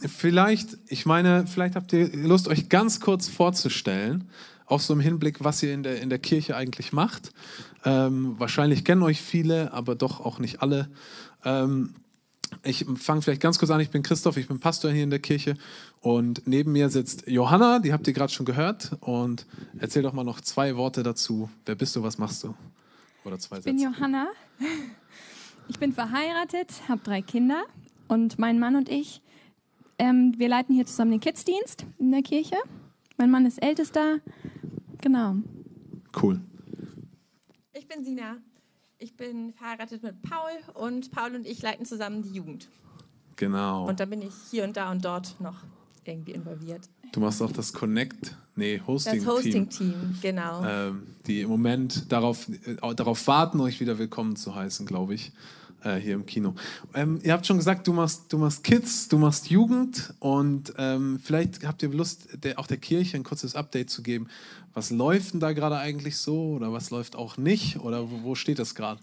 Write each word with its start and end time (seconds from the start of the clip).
vielleicht, 0.00 0.78
ich 0.88 1.06
meine, 1.06 1.46
vielleicht 1.46 1.76
habt 1.76 1.92
ihr 1.92 2.14
Lust, 2.16 2.48
euch 2.48 2.68
ganz 2.68 3.00
kurz 3.00 3.28
vorzustellen, 3.28 4.28
auch 4.66 4.80
so 4.80 4.92
im 4.94 5.00
Hinblick, 5.00 5.44
was 5.44 5.62
ihr 5.62 5.72
in 5.72 5.82
der, 5.82 6.00
in 6.00 6.10
der 6.10 6.18
Kirche 6.18 6.56
eigentlich 6.56 6.92
macht. 6.92 7.32
Ähm, 7.84 8.34
wahrscheinlich 8.38 8.84
kennen 8.84 9.02
euch 9.02 9.20
viele, 9.20 9.72
aber 9.72 9.94
doch 9.94 10.20
auch 10.20 10.38
nicht 10.38 10.62
alle. 10.62 10.88
Ähm, 11.44 11.94
ich 12.62 12.86
fange 12.96 13.22
vielleicht 13.22 13.40
ganz 13.40 13.58
kurz 13.58 13.70
an. 13.70 13.80
Ich 13.80 13.90
bin 13.90 14.02
Christoph, 14.02 14.36
ich 14.36 14.48
bin 14.48 14.60
Pastor 14.60 14.90
hier 14.90 15.04
in 15.04 15.10
der 15.10 15.18
Kirche 15.18 15.56
und 16.00 16.42
neben 16.46 16.72
mir 16.72 16.88
sitzt 16.90 17.26
Johanna, 17.26 17.78
die 17.78 17.92
habt 17.92 18.06
ihr 18.06 18.12
gerade 18.12 18.32
schon 18.32 18.46
gehört. 18.46 18.96
Und 19.00 19.46
erzähl 19.78 20.02
doch 20.02 20.12
mal 20.12 20.24
noch 20.24 20.40
zwei 20.40 20.76
Worte 20.76 21.02
dazu. 21.02 21.50
Wer 21.64 21.74
bist 21.74 21.94
du, 21.96 22.02
was 22.02 22.18
machst 22.18 22.44
du? 22.44 22.54
Oder 23.24 23.38
zwei 23.38 23.56
Sätze. 23.56 23.70
Ich 23.70 23.76
bin 23.76 23.84
Johanna. 23.84 24.28
Ich 25.68 25.78
bin 25.80 25.92
verheiratet, 25.92 26.70
habe 26.88 27.00
drei 27.02 27.22
Kinder 27.22 27.64
und 28.06 28.38
mein 28.38 28.60
Mann 28.60 28.76
und 28.76 28.88
ich, 28.88 29.20
ähm, 29.98 30.34
wir 30.36 30.48
leiten 30.48 30.74
hier 30.74 30.86
zusammen 30.86 31.12
den 31.12 31.20
Kidsdienst 31.20 31.86
in 31.98 32.10
der 32.10 32.22
Kirche. 32.22 32.56
Mein 33.16 33.30
Mann 33.30 33.46
ist 33.46 33.62
ältester. 33.62 34.18
Genau. 35.00 35.36
Cool. 36.20 36.40
Ich 37.72 37.88
bin 37.88 38.04
Sina. 38.04 38.36
Ich 38.98 39.16
bin 39.16 39.52
verheiratet 39.52 40.02
mit 40.02 40.22
Paul 40.22 40.50
und 40.74 41.10
Paul 41.10 41.34
und 41.34 41.46
ich 41.46 41.60
leiten 41.62 41.84
zusammen 41.84 42.22
die 42.22 42.30
Jugend. 42.30 42.68
Genau. 43.36 43.86
Und 43.86 44.00
da 44.00 44.06
bin 44.06 44.22
ich 44.22 44.34
hier 44.50 44.64
und 44.64 44.76
da 44.76 44.90
und 44.90 45.04
dort 45.04 45.38
noch 45.40 45.56
irgendwie 46.04 46.32
involviert. 46.32 46.88
Du 47.12 47.20
machst 47.20 47.42
auch 47.42 47.52
das 47.52 47.72
Connect, 47.72 48.36
nee, 48.54 48.80
Hosting-Team. 48.86 49.24
Das 49.24 49.34
Hosting-Team, 49.34 50.18
genau. 50.22 50.64
Ähm, 50.64 51.02
die 51.26 51.42
im 51.42 51.50
Moment 51.50 52.10
darauf, 52.10 52.48
äh, 52.48 52.94
darauf 52.94 53.26
warten, 53.26 53.60
euch 53.60 53.80
wieder 53.80 53.98
willkommen 53.98 54.36
zu 54.36 54.54
heißen, 54.54 54.86
glaube 54.86 55.14
ich 55.14 55.32
äh, 55.86 56.00
hier 56.00 56.14
im 56.14 56.26
Kino. 56.26 56.54
Ähm, 56.94 57.20
ihr 57.22 57.32
habt 57.32 57.46
schon 57.46 57.58
gesagt, 57.58 57.86
du 57.86 57.92
machst, 57.92 58.32
du 58.32 58.38
machst 58.38 58.64
Kids, 58.64 59.08
du 59.08 59.18
machst 59.18 59.48
Jugend 59.50 60.14
und 60.18 60.74
ähm, 60.78 61.20
vielleicht 61.22 61.66
habt 61.66 61.82
ihr 61.82 61.90
Lust, 61.90 62.28
der, 62.42 62.58
auch 62.58 62.66
der 62.66 62.78
Kirche 62.78 63.16
ein 63.16 63.24
kurzes 63.24 63.54
Update 63.54 63.90
zu 63.90 64.02
geben. 64.02 64.28
Was 64.74 64.90
läuft 64.90 65.34
denn 65.34 65.40
da 65.40 65.52
gerade 65.52 65.78
eigentlich 65.78 66.16
so 66.16 66.54
oder 66.56 66.72
was 66.72 66.90
läuft 66.90 67.16
auch 67.16 67.36
nicht 67.36 67.78
oder 67.78 68.10
wo, 68.10 68.22
wo 68.22 68.34
steht 68.34 68.58
das 68.58 68.74
gerade? 68.74 69.00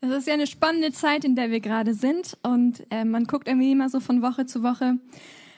Es 0.00 0.10
ist 0.10 0.26
ja 0.26 0.34
eine 0.34 0.46
spannende 0.46 0.92
Zeit, 0.92 1.24
in 1.24 1.34
der 1.34 1.50
wir 1.50 1.60
gerade 1.60 1.94
sind 1.94 2.36
und 2.42 2.84
äh, 2.90 3.04
man 3.04 3.24
guckt 3.24 3.48
irgendwie 3.48 3.72
immer 3.72 3.88
so 3.88 4.00
von 4.00 4.20
Woche 4.20 4.44
zu 4.44 4.62
Woche. 4.62 4.98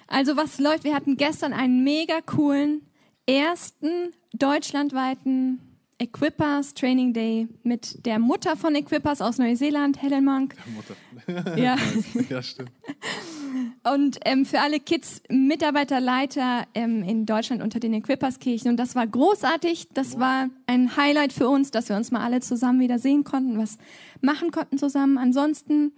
Also 0.07 0.37
was 0.37 0.61
läuft? 0.61 0.85
Wir 0.85 0.95
hatten 0.95 1.17
gestern 1.17 1.53
einen 1.53 1.83
mega 1.83 2.21
coolen 2.21 2.83
ersten 3.27 4.13
deutschlandweiten 4.33 5.61
Equippers 5.99 6.75
Training 6.75 7.15
Day 7.15 7.49
mit 7.63 8.05
der 8.05 8.19
Mutter 8.19 8.57
von 8.57 8.75
Equippers 8.75 9.23
aus 9.23 9.39
Neuseeland, 9.39 10.01
Helen 10.03 10.25
Monk. 10.25 10.55
Mutter. 10.75 10.95
Ja. 11.57 11.77
ja, 12.29 12.43
stimmt. 12.43 12.71
Und 13.91 14.19
ähm, 14.25 14.45
für 14.45 14.61
alle 14.61 14.79
Kids, 14.79 15.23
Mitarbeiter, 15.31 16.01
Leiter 16.01 16.67
ähm, 16.75 17.03
in 17.03 17.25
Deutschland 17.25 17.63
unter 17.63 17.81
den 17.81 17.95
Equippers-Kirchen. 17.95 18.71
Und 18.71 18.77
das 18.77 18.95
war 18.95 19.07
großartig. 19.07 19.89
Das 19.95 20.19
war 20.19 20.51
ein 20.67 20.97
Highlight 20.97 21.33
für 21.33 21.49
uns, 21.49 21.71
dass 21.71 21.89
wir 21.89 21.97
uns 21.97 22.11
mal 22.11 22.23
alle 22.23 22.41
zusammen 22.41 22.81
wieder 22.81 22.99
sehen 22.99 23.25
konnten, 23.25 23.59
was 23.59 23.79
machen 24.21 24.51
konnten 24.51 24.77
zusammen. 24.77 25.17
Ansonsten 25.17 25.93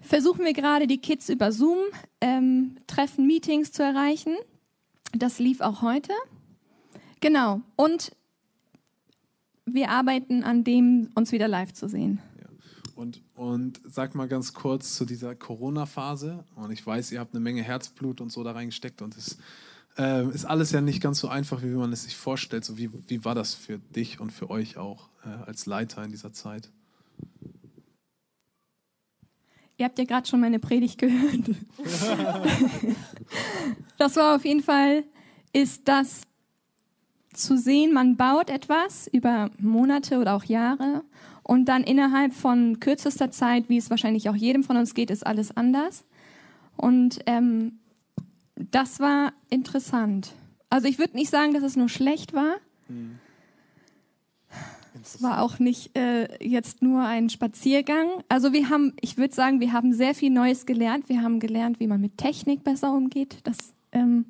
versuchen 0.00 0.44
wir 0.44 0.54
gerade, 0.54 0.86
die 0.86 0.98
Kids 0.98 1.28
über 1.28 1.52
Zoom 1.52 1.78
ähm, 2.20 2.76
Treffen, 2.86 3.26
Meetings 3.26 3.72
zu 3.72 3.82
erreichen. 3.82 4.34
Das 5.12 5.38
lief 5.38 5.60
auch 5.60 5.82
heute. 5.82 6.12
Genau. 7.20 7.60
Und 7.76 8.12
wir 9.74 9.90
arbeiten 9.90 10.42
an 10.44 10.64
dem, 10.64 11.10
uns 11.14 11.32
wieder 11.32 11.48
live 11.48 11.72
zu 11.72 11.88
sehen. 11.88 12.20
Und, 12.94 13.22
und 13.34 13.80
sag 13.84 14.16
mal 14.16 14.26
ganz 14.26 14.54
kurz 14.54 14.96
zu 14.96 15.04
dieser 15.04 15.36
Corona-Phase. 15.36 16.44
Und 16.56 16.72
ich 16.72 16.84
weiß, 16.84 17.12
ihr 17.12 17.20
habt 17.20 17.32
eine 17.32 17.40
Menge 17.40 17.62
Herzblut 17.62 18.20
und 18.20 18.32
so 18.32 18.42
da 18.42 18.52
reingesteckt 18.52 19.02
und 19.02 19.16
es 19.16 19.38
äh, 19.96 20.26
ist 20.28 20.44
alles 20.44 20.70
ja 20.72 20.80
nicht 20.80 21.02
ganz 21.02 21.18
so 21.18 21.28
einfach, 21.28 21.62
wie 21.62 21.66
man 21.66 21.92
es 21.92 22.04
sich 22.04 22.16
vorstellt. 22.16 22.64
So 22.64 22.78
wie, 22.78 22.90
wie 23.08 23.24
war 23.24 23.34
das 23.34 23.54
für 23.54 23.78
dich 23.78 24.20
und 24.20 24.32
für 24.32 24.50
euch 24.50 24.76
auch 24.76 25.08
äh, 25.24 25.28
als 25.46 25.66
Leiter 25.66 26.02
in 26.04 26.10
dieser 26.10 26.32
Zeit? 26.32 26.70
Ihr 29.76 29.84
habt 29.84 29.98
ja 29.98 30.04
gerade 30.04 30.26
schon 30.26 30.40
meine 30.40 30.58
Predigt 30.58 30.98
gehört. 30.98 31.50
das 33.98 34.16
war 34.16 34.34
auf 34.34 34.44
jeden 34.44 34.62
Fall, 34.62 35.04
ist 35.52 35.86
das 35.86 36.22
zu 37.38 37.56
sehen, 37.56 37.92
man 37.92 38.16
baut 38.16 38.50
etwas 38.50 39.08
über 39.08 39.50
Monate 39.58 40.18
oder 40.18 40.34
auch 40.34 40.44
Jahre 40.44 41.02
und 41.42 41.66
dann 41.66 41.82
innerhalb 41.82 42.34
von 42.34 42.78
kürzester 42.80 43.30
Zeit, 43.30 43.68
wie 43.68 43.78
es 43.78 43.90
wahrscheinlich 43.90 44.28
auch 44.28 44.36
jedem 44.36 44.64
von 44.64 44.76
uns 44.76 44.94
geht, 44.94 45.10
ist 45.10 45.26
alles 45.26 45.56
anders. 45.56 46.04
Und 46.76 47.20
ähm, 47.26 47.78
das 48.54 49.00
war 49.00 49.32
interessant. 49.48 50.32
Also 50.68 50.88
ich 50.88 50.98
würde 50.98 51.16
nicht 51.16 51.30
sagen, 51.30 51.54
dass 51.54 51.62
es 51.62 51.76
nur 51.76 51.88
schlecht 51.88 52.34
war. 52.34 52.56
Hm. 52.88 53.18
Es 55.02 55.22
war 55.22 55.42
auch 55.42 55.58
nicht 55.58 55.96
äh, 55.96 56.28
jetzt 56.44 56.82
nur 56.82 57.02
ein 57.02 57.30
Spaziergang. 57.30 58.08
Also 58.28 58.52
wir 58.52 58.68
haben, 58.68 58.94
ich 59.00 59.16
würde 59.16 59.34
sagen, 59.34 59.60
wir 59.60 59.72
haben 59.72 59.92
sehr 59.92 60.14
viel 60.14 60.30
Neues 60.30 60.66
gelernt. 60.66 61.08
Wir 61.08 61.22
haben 61.22 61.40
gelernt, 61.40 61.80
wie 61.80 61.86
man 61.86 62.00
mit 62.00 62.18
Technik 62.18 62.64
besser 62.64 62.92
umgeht. 62.92 63.38
Das 63.44 63.56
ähm, 63.92 64.26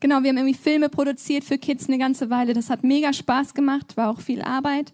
Genau, 0.00 0.22
wir 0.22 0.30
haben 0.30 0.36
irgendwie 0.36 0.54
Filme 0.54 0.88
produziert 0.88 1.44
für 1.44 1.58
Kids 1.58 1.88
eine 1.88 1.98
ganze 1.98 2.30
Weile. 2.30 2.54
Das 2.54 2.70
hat 2.70 2.84
mega 2.84 3.12
Spaß 3.12 3.54
gemacht, 3.54 3.96
war 3.96 4.10
auch 4.10 4.20
viel 4.20 4.42
Arbeit. 4.42 4.92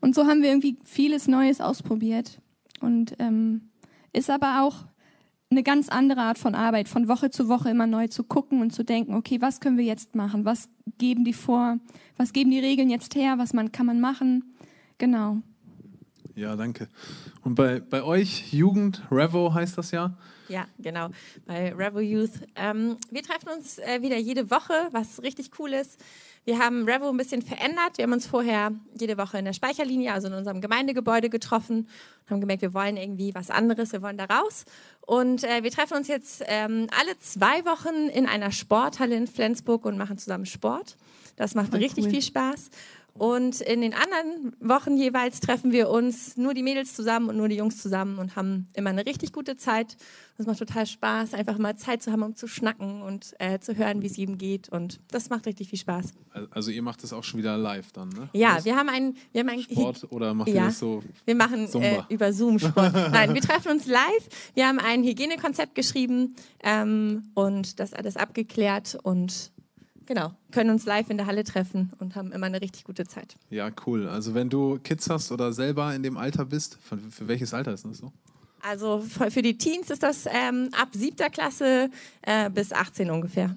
Und 0.00 0.14
so 0.14 0.26
haben 0.26 0.42
wir 0.42 0.48
irgendwie 0.48 0.78
vieles 0.84 1.28
Neues 1.28 1.60
ausprobiert. 1.60 2.40
Und 2.80 3.16
ähm, 3.18 3.70
ist 4.12 4.30
aber 4.30 4.62
auch 4.62 4.84
eine 5.50 5.62
ganz 5.62 5.88
andere 5.88 6.22
Art 6.22 6.38
von 6.38 6.54
Arbeit, 6.54 6.88
von 6.88 7.06
Woche 7.08 7.30
zu 7.30 7.48
Woche 7.48 7.70
immer 7.70 7.86
neu 7.86 8.08
zu 8.08 8.24
gucken 8.24 8.60
und 8.62 8.72
zu 8.72 8.84
denken, 8.84 9.14
okay, 9.14 9.40
was 9.40 9.60
können 9.60 9.78
wir 9.78 9.84
jetzt 9.84 10.14
machen? 10.14 10.44
Was 10.44 10.68
geben 10.98 11.24
die 11.24 11.32
vor? 11.32 11.78
Was 12.16 12.32
geben 12.32 12.50
die 12.50 12.58
Regeln 12.58 12.90
jetzt 12.90 13.14
her? 13.14 13.38
Was 13.38 13.52
man, 13.52 13.72
kann 13.72 13.86
man 13.86 14.00
machen? 14.00 14.54
Genau. 14.98 15.42
Ja, 16.36 16.54
danke. 16.54 16.88
Und 17.44 17.54
bei, 17.54 17.80
bei 17.80 18.02
euch, 18.02 18.52
Jugend, 18.52 19.00
Revo 19.10 19.54
heißt 19.54 19.78
das 19.78 19.90
ja. 19.90 20.18
Ja, 20.48 20.66
genau, 20.78 21.08
bei 21.46 21.72
Revo 21.72 21.98
Youth. 22.00 22.30
Ähm, 22.54 22.98
wir 23.10 23.22
treffen 23.22 23.48
uns 23.56 23.78
äh, 23.78 24.02
wieder 24.02 24.18
jede 24.18 24.50
Woche, 24.50 24.74
was 24.92 25.22
richtig 25.22 25.50
cool 25.58 25.72
ist. 25.72 25.98
Wir 26.44 26.58
haben 26.58 26.84
Revo 26.84 27.08
ein 27.08 27.16
bisschen 27.16 27.40
verändert. 27.40 27.96
Wir 27.96 28.02
haben 28.02 28.12
uns 28.12 28.26
vorher 28.26 28.70
jede 29.00 29.16
Woche 29.16 29.38
in 29.38 29.46
der 29.46 29.54
Speicherlinie, 29.54 30.12
also 30.12 30.28
in 30.28 30.34
unserem 30.34 30.60
Gemeindegebäude 30.60 31.30
getroffen 31.30 31.88
und 32.24 32.30
haben 32.30 32.40
gemerkt, 32.42 32.60
wir 32.60 32.74
wollen 32.74 32.98
irgendwie 32.98 33.34
was 33.34 33.50
anderes, 33.50 33.92
wir 33.92 34.02
wollen 34.02 34.18
da 34.18 34.26
raus. 34.26 34.66
Und 35.00 35.42
äh, 35.42 35.62
wir 35.62 35.70
treffen 35.70 35.96
uns 35.96 36.06
jetzt 36.06 36.44
ähm, 36.46 36.86
alle 37.00 37.18
zwei 37.18 37.64
Wochen 37.64 38.10
in 38.10 38.26
einer 38.26 38.52
Sporthalle 38.52 39.16
in 39.16 39.26
Flensburg 39.26 39.86
und 39.86 39.96
machen 39.96 40.18
zusammen 40.18 40.44
Sport. 40.44 40.98
Das 41.36 41.54
macht 41.54 41.70
Voll 41.70 41.80
richtig 41.80 42.04
cool. 42.04 42.10
viel 42.10 42.22
Spaß. 42.22 42.70
Und 43.18 43.60
in 43.60 43.80
den 43.80 43.94
anderen 43.94 44.56
Wochen 44.60 44.96
jeweils 44.96 45.40
treffen 45.40 45.72
wir 45.72 45.88
uns 45.88 46.36
nur 46.36 46.54
die 46.54 46.62
Mädels 46.62 46.94
zusammen 46.94 47.28
und 47.28 47.36
nur 47.36 47.48
die 47.48 47.56
Jungs 47.56 47.80
zusammen 47.80 48.18
und 48.18 48.36
haben 48.36 48.68
immer 48.74 48.90
eine 48.90 49.06
richtig 49.06 49.32
gute 49.32 49.56
Zeit. 49.56 49.96
Es 50.38 50.46
macht 50.46 50.58
total 50.58 50.86
Spaß, 50.86 51.34
einfach 51.34 51.56
mal 51.56 51.76
Zeit 51.76 52.02
zu 52.02 52.12
haben, 52.12 52.22
um 52.22 52.36
zu 52.36 52.46
schnacken 52.46 53.02
und 53.02 53.34
äh, 53.38 53.58
zu 53.58 53.76
hören, 53.76 54.02
wie 54.02 54.06
es 54.06 54.18
ihm 54.18 54.36
geht. 54.36 54.68
Und 54.68 55.00
das 55.10 55.30
macht 55.30 55.46
richtig 55.46 55.70
viel 55.70 55.78
Spaß. 55.78 56.12
Also 56.50 56.70
ihr 56.70 56.82
macht 56.82 57.02
das 57.02 57.12
auch 57.12 57.24
schon 57.24 57.38
wieder 57.38 57.56
live 57.56 57.92
dann, 57.92 58.10
ne? 58.10 58.28
Ja, 58.34 58.62
wir 58.64 58.76
haben 58.76 58.90
ein, 58.90 59.16
wir 59.32 59.40
haben 59.40 59.48
ein 59.48 59.62
Sport 59.62 60.06
oder 60.10 60.34
macht 60.34 60.48
ja, 60.48 60.54
ihr 60.54 60.64
das 60.66 60.78
so? 60.78 61.02
Wir 61.24 61.34
machen 61.34 61.68
äh, 61.80 62.02
über 62.10 62.32
Zoom 62.32 62.58
Sport. 62.58 62.92
Nein, 63.12 63.32
wir 63.32 63.40
treffen 63.40 63.72
uns 63.72 63.86
live. 63.86 64.28
Wir 64.54 64.68
haben 64.68 64.78
ein 64.78 65.02
Hygienekonzept 65.02 65.74
geschrieben 65.74 66.36
ähm, 66.62 67.30
und 67.34 67.80
das 67.80 67.94
alles 67.94 68.16
abgeklärt 68.16 68.98
und 69.02 69.52
Genau, 70.06 70.32
können 70.52 70.70
uns 70.70 70.86
live 70.86 71.10
in 71.10 71.16
der 71.16 71.26
Halle 71.26 71.42
treffen 71.42 71.92
und 71.98 72.14
haben 72.14 72.30
immer 72.32 72.46
eine 72.46 72.60
richtig 72.60 72.84
gute 72.84 73.04
Zeit. 73.04 73.36
Ja, 73.50 73.70
cool. 73.86 74.08
Also 74.08 74.34
wenn 74.34 74.48
du 74.48 74.78
Kids 74.78 75.10
hast 75.10 75.32
oder 75.32 75.52
selber 75.52 75.94
in 75.94 76.02
dem 76.02 76.16
Alter 76.16 76.44
bist, 76.44 76.78
für, 76.80 76.96
für 76.98 77.26
welches 77.28 77.52
Alter 77.52 77.72
ist 77.72 77.84
das 77.84 77.98
so? 77.98 78.12
Also 78.62 79.00
für 79.00 79.42
die 79.42 79.58
Teens 79.58 79.90
ist 79.90 80.02
das 80.02 80.26
ähm, 80.26 80.70
ab 80.72 80.88
siebter 80.92 81.30
Klasse 81.30 81.90
äh, 82.22 82.50
bis 82.50 82.72
18 82.72 83.10
ungefähr. 83.10 83.54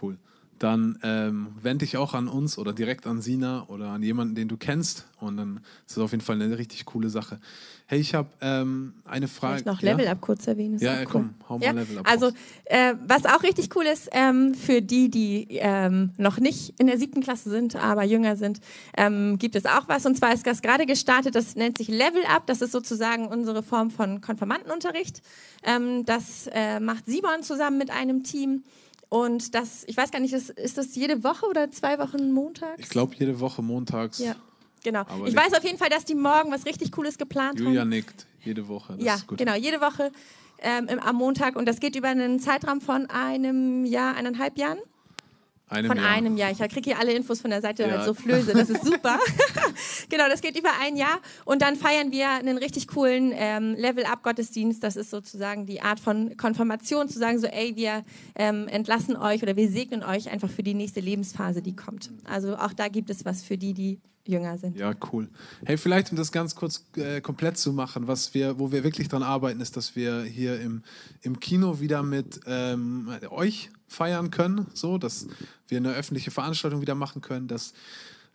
Cool. 0.00 0.18
Dann 0.58 0.98
ähm, 1.02 1.48
wende 1.62 1.84
dich 1.84 1.96
auch 1.96 2.14
an 2.14 2.28
uns 2.28 2.58
oder 2.58 2.72
direkt 2.72 3.06
an 3.06 3.20
Sina 3.20 3.64
oder 3.68 3.90
an 3.90 4.02
jemanden, 4.02 4.34
den 4.34 4.48
du 4.48 4.56
kennst. 4.56 5.06
Und 5.20 5.36
dann 5.36 5.60
ist 5.86 5.96
das 5.96 6.04
auf 6.04 6.10
jeden 6.10 6.22
Fall 6.22 6.40
eine 6.40 6.58
richtig 6.58 6.84
coole 6.84 7.10
Sache. 7.10 7.38
Hey, 7.86 8.00
ich 8.00 8.14
habe 8.14 8.28
ähm, 8.40 8.94
eine 9.04 9.28
Frage. 9.28 9.62
Vielleicht 9.62 9.66
noch 9.66 9.82
Level 9.82 10.04
ja? 10.04 10.12
Up 10.12 10.20
kurz 10.20 10.46
erwähnen. 10.46 10.78
Ja, 10.78 10.98
ja, 10.98 11.04
komm, 11.04 11.34
hau 11.48 11.58
mal 11.58 11.64
ja? 11.64 11.72
Level 11.72 11.98
Up. 11.98 12.10
Also, 12.10 12.32
äh, 12.66 12.94
was 13.06 13.24
auch 13.24 13.42
richtig 13.42 13.74
cool 13.76 13.84
ist, 13.84 14.10
ähm, 14.12 14.54
für 14.54 14.82
die, 14.82 15.10
die 15.10 15.46
ähm, 15.52 16.10
noch 16.18 16.38
nicht 16.38 16.74
in 16.78 16.86
der 16.86 16.98
siebten 16.98 17.22
Klasse 17.22 17.48
sind, 17.48 17.76
aber 17.76 18.04
jünger 18.04 18.36
sind, 18.36 18.60
ähm, 18.96 19.38
gibt 19.38 19.56
es 19.56 19.64
auch 19.64 19.88
was. 19.88 20.04
Und 20.04 20.16
zwar 20.16 20.34
ist 20.34 20.46
das 20.46 20.60
gerade 20.60 20.84
gestartet, 20.86 21.34
das 21.34 21.56
nennt 21.56 21.78
sich 21.78 21.88
Level 21.88 22.24
Up. 22.26 22.46
Das 22.46 22.60
ist 22.60 22.72
sozusagen 22.72 23.26
unsere 23.26 23.62
Form 23.62 23.90
von 23.90 24.20
Konfirmandenunterricht. 24.20 25.22
Ähm, 25.62 26.04
das 26.04 26.48
äh, 26.52 26.80
macht 26.80 27.06
Simon 27.06 27.42
zusammen 27.42 27.78
mit 27.78 27.90
einem 27.90 28.22
Team. 28.22 28.64
Und 29.08 29.54
das, 29.54 29.84
ich 29.86 29.96
weiß 29.96 30.10
gar 30.10 30.20
nicht, 30.20 30.34
ist, 30.34 30.50
ist 30.50 30.76
das 30.76 30.94
jede 30.94 31.24
Woche 31.24 31.46
oder 31.46 31.70
zwei 31.70 31.98
Wochen 31.98 32.30
montags? 32.32 32.78
Ich 32.78 32.88
glaube, 32.88 33.14
jede 33.16 33.40
Woche 33.40 33.62
montags. 33.62 34.18
Ja. 34.18 34.36
Genau. 34.84 35.00
Aber 35.00 35.26
ich 35.26 35.34
weiß 35.34 35.54
auf 35.54 35.64
jeden 35.64 35.78
Fall, 35.78 35.88
dass 35.88 36.04
die 36.04 36.14
morgen 36.14 36.52
was 36.52 36.66
richtig 36.66 36.92
Cooles 36.92 37.18
geplant 37.18 37.58
Julia 37.58 37.80
haben. 37.80 37.90
Julia 37.90 38.02
nickt 38.02 38.26
jede 38.44 38.68
Woche. 38.68 38.94
Das 38.94 39.04
ja, 39.04 39.18
genau, 39.36 39.54
jede 39.54 39.80
Woche 39.80 40.12
ähm, 40.60 40.88
am 41.00 41.16
Montag. 41.16 41.56
Und 41.56 41.66
das 41.66 41.80
geht 41.80 41.96
über 41.96 42.08
einen 42.08 42.38
Zeitraum 42.40 42.80
von 42.80 43.06
einem 43.06 43.84
Jahr, 43.84 44.14
eineinhalb 44.14 44.58
Jahren. 44.58 44.78
Einem 45.68 45.88
Von 45.88 45.96
Jahr. 45.98 46.08
einem 46.10 46.36
Jahr. 46.36 46.50
Ich 46.50 46.58
kriege 46.58 46.90
hier 46.90 46.98
alle 46.98 47.12
Infos 47.12 47.40
von 47.40 47.50
der 47.50 47.60
Seite 47.60 47.82
Ja. 47.82 48.04
so 48.04 48.14
flöse. 48.14 48.52
Das 48.54 48.70
ist 48.70 48.84
super. 48.84 49.18
genau, 50.08 50.28
das 50.28 50.40
geht 50.40 50.58
über 50.58 50.70
ein 50.80 50.96
Jahr. 50.96 51.20
Und 51.44 51.62
dann 51.62 51.76
feiern 51.76 52.10
wir 52.10 52.30
einen 52.30 52.58
richtig 52.58 52.88
coolen 52.88 53.32
ähm, 53.34 53.74
Level-Up-Gottesdienst. 53.74 54.82
Das 54.82 54.96
ist 54.96 55.10
sozusagen 55.10 55.66
die 55.66 55.80
Art 55.82 56.00
von 56.00 56.36
Konfirmation, 56.36 57.08
zu 57.08 57.18
sagen 57.18 57.38
so, 57.38 57.46
ey, 57.46 57.76
wir 57.76 58.04
ähm, 58.34 58.66
entlassen 58.68 59.16
euch 59.16 59.42
oder 59.42 59.56
wir 59.56 59.68
segnen 59.70 60.02
euch 60.02 60.30
einfach 60.30 60.50
für 60.50 60.62
die 60.62 60.74
nächste 60.74 61.00
Lebensphase, 61.00 61.60
die 61.62 61.76
kommt. 61.76 62.10
Also 62.24 62.56
auch 62.56 62.72
da 62.72 62.88
gibt 62.88 63.10
es 63.10 63.24
was 63.24 63.42
für 63.42 63.58
die, 63.58 63.74
die 63.74 64.00
jünger 64.26 64.58
sind. 64.58 64.76
Ja, 64.76 64.94
cool. 65.12 65.28
Hey, 65.64 65.76
vielleicht 65.78 66.10
um 66.10 66.16
das 66.16 66.32
ganz 66.32 66.54
kurz 66.54 66.84
äh, 66.96 67.20
komplett 67.20 67.56
zu 67.58 67.72
machen, 67.72 68.06
was 68.06 68.34
wir, 68.34 68.58
wo 68.58 68.70
wir 68.72 68.84
wirklich 68.84 69.08
dran 69.08 69.22
arbeiten, 69.22 69.60
ist, 69.60 69.76
dass 69.76 69.96
wir 69.96 70.22
hier 70.22 70.60
im, 70.60 70.82
im 71.22 71.40
Kino 71.40 71.80
wieder 71.80 72.02
mit 72.02 72.40
ähm, 72.46 73.10
euch 73.30 73.70
feiern 73.88 74.30
können, 74.30 74.66
so, 74.74 74.98
dass 74.98 75.26
wir 75.66 75.78
eine 75.78 75.94
öffentliche 75.94 76.30
Veranstaltung 76.30 76.80
wieder 76.80 76.94
machen 76.94 77.22
können, 77.22 77.48
dass 77.48 77.72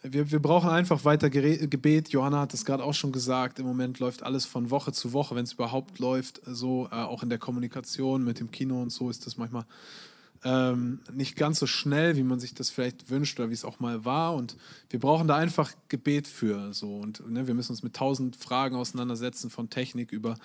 wir, 0.03 0.31
wir 0.31 0.41
brauchen 0.41 0.69
einfach 0.69 1.05
weiter 1.05 1.29
Gebet. 1.29 2.09
Johanna 2.09 2.41
hat 2.41 2.53
es 2.53 2.65
gerade 2.65 2.83
auch 2.83 2.93
schon 2.93 3.13
gesagt. 3.13 3.59
Im 3.59 3.65
Moment 3.65 3.99
läuft 3.99 4.23
alles 4.23 4.45
von 4.45 4.69
Woche 4.69 4.91
zu 4.91 5.13
Woche, 5.13 5.35
wenn 5.35 5.45
es 5.45 5.53
überhaupt 5.53 5.99
läuft. 5.99 6.41
So 6.45 6.89
äh, 6.91 6.95
auch 6.95 7.23
in 7.23 7.29
der 7.29 7.39
Kommunikation 7.39 8.23
mit 8.23 8.39
dem 8.39 8.51
Kino 8.51 8.81
und 8.81 8.91
so 8.91 9.09
ist 9.09 9.25
das 9.25 9.37
manchmal 9.37 9.65
ähm, 10.45 10.99
nicht 11.13 11.37
ganz 11.37 11.59
so 11.59 11.67
schnell, 11.67 12.17
wie 12.17 12.23
man 12.23 12.39
sich 12.39 12.53
das 12.53 12.69
vielleicht 12.69 13.09
wünscht 13.09 13.39
oder 13.39 13.49
wie 13.49 13.53
es 13.53 13.63
auch 13.63 13.79
mal 13.79 14.03
war. 14.03 14.35
Und 14.35 14.57
wir 14.89 14.99
brauchen 14.99 15.27
da 15.27 15.35
einfach 15.35 15.71
Gebet 15.87 16.27
für. 16.27 16.73
So. 16.73 16.97
Und 16.97 17.27
ne, 17.29 17.47
wir 17.47 17.53
müssen 17.53 17.71
uns 17.71 17.83
mit 17.83 17.95
tausend 17.95 18.35
Fragen 18.35 18.75
auseinandersetzen, 18.75 19.49
von 19.49 19.69
Technik 19.69 20.11
über, 20.11 20.35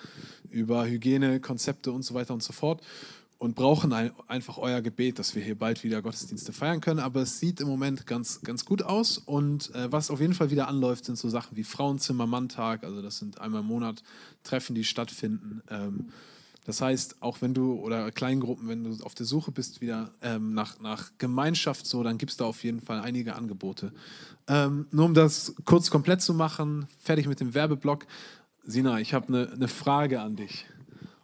über 0.49 0.85
Hygienekonzepte 0.85 1.91
und 1.91 2.03
so 2.03 2.13
weiter 2.13 2.33
und 2.33 2.43
so 2.43 2.53
fort. 2.53 2.81
Und 3.39 3.55
brauchen 3.55 3.93
ein, 3.93 4.11
einfach 4.27 4.57
euer 4.57 4.81
Gebet, 4.81 5.17
dass 5.17 5.33
wir 5.33 5.41
hier 5.41 5.57
bald 5.57 5.83
wieder 5.83 6.01
Gottesdienste 6.01 6.51
feiern 6.51 6.81
können. 6.81 6.99
Aber 6.99 7.21
es 7.21 7.39
sieht 7.39 7.61
im 7.61 7.67
Moment 7.67 8.05
ganz, 8.05 8.41
ganz 8.41 8.65
gut 8.65 8.83
aus. 8.83 9.17
Und 9.17 9.73
äh, 9.73 9.91
was 9.91 10.11
auf 10.11 10.19
jeden 10.19 10.33
Fall 10.33 10.51
wieder 10.51 10.67
anläuft, 10.67 11.05
sind 11.05 11.17
so 11.17 11.29
Sachen 11.29 11.55
wie 11.55 11.63
Frauenzimmer, 11.63 12.27
Manntag. 12.27 12.83
Also 12.83 13.01
das 13.01 13.17
sind 13.17 13.39
einmal 13.39 13.61
im 13.61 13.67
Monat 13.67 14.03
Treffen, 14.43 14.75
die 14.75 14.83
stattfinden. 14.83 15.61
Ähm, 15.69 16.09
das 16.69 16.81
heißt, 16.81 17.23
auch 17.23 17.41
wenn 17.41 17.55
du 17.55 17.73
oder 17.79 18.11
Kleingruppen, 18.11 18.67
wenn 18.67 18.83
du 18.83 19.03
auf 19.03 19.15
der 19.15 19.25
Suche 19.25 19.51
bist 19.51 19.81
wieder 19.81 20.11
ähm, 20.21 20.53
nach, 20.53 20.79
nach 20.79 21.11
Gemeinschaft, 21.17 21.87
so, 21.87 22.03
dann 22.03 22.19
gibt 22.19 22.31
es 22.31 22.37
da 22.37 22.45
auf 22.45 22.63
jeden 22.63 22.79
Fall 22.79 22.99
einige 22.99 23.35
Angebote. 23.35 23.91
Ähm, 24.47 24.85
nur 24.91 25.05
um 25.05 25.15
das 25.15 25.55
kurz 25.65 25.89
komplett 25.89 26.21
zu 26.21 26.33
machen, 26.33 26.87
fertig 27.01 27.27
mit 27.27 27.39
dem 27.39 27.55
Werbeblock. 27.55 28.05
Sina, 28.63 28.99
ich 28.99 29.15
habe 29.15 29.29
eine 29.29 29.57
ne 29.57 29.67
Frage 29.67 30.21
an 30.21 30.35
dich. 30.35 30.67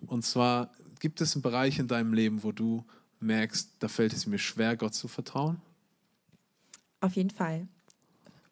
Und 0.07 0.25
zwar, 0.25 0.71
gibt 0.99 1.21
es 1.21 1.35
einen 1.35 1.41
Bereich 1.41 1.79
in 1.79 1.87
deinem 1.87 2.13
Leben, 2.13 2.43
wo 2.43 2.51
du 2.51 2.83
merkst, 3.19 3.71
da 3.79 3.87
fällt 3.87 4.13
es 4.13 4.27
mir 4.27 4.37
schwer, 4.37 4.75
Gott 4.75 4.93
zu 4.93 5.07
vertrauen? 5.07 5.61
Auf 7.01 7.13
jeden 7.15 7.29
Fall. 7.29 7.67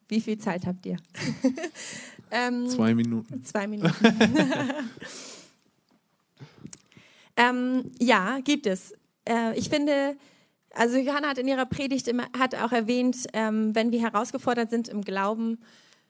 Wie 0.08 0.22
viel 0.22 0.38
Zeit 0.38 0.66
habt 0.66 0.86
ihr? 0.86 0.98
ähm, 2.32 2.68
Zwei 2.68 2.94
Minuten. 2.94 3.44
Zwei 3.44 3.68
Minuten. 3.68 3.96
ähm, 7.38 7.92
ja, 8.00 8.40
gibt 8.44 8.68
es. 8.68 8.94
Äh, 9.28 9.58
ich 9.58 9.70
finde, 9.70 10.16
also 10.74 10.98
Johanna 10.98 11.30
hat 11.30 11.38
in 11.38 11.48
ihrer 11.48 11.66
Predigt 11.66 12.08
immer, 12.08 12.28
hat 12.38 12.56
auch 12.56 12.72
erwähnt, 12.72 13.28
ähm, 13.34 13.74
wenn 13.76 13.92
wir 13.92 14.02
herausgefordert 14.02 14.70
sind 14.70 14.88
im 14.88 15.02
Glauben 15.02 15.60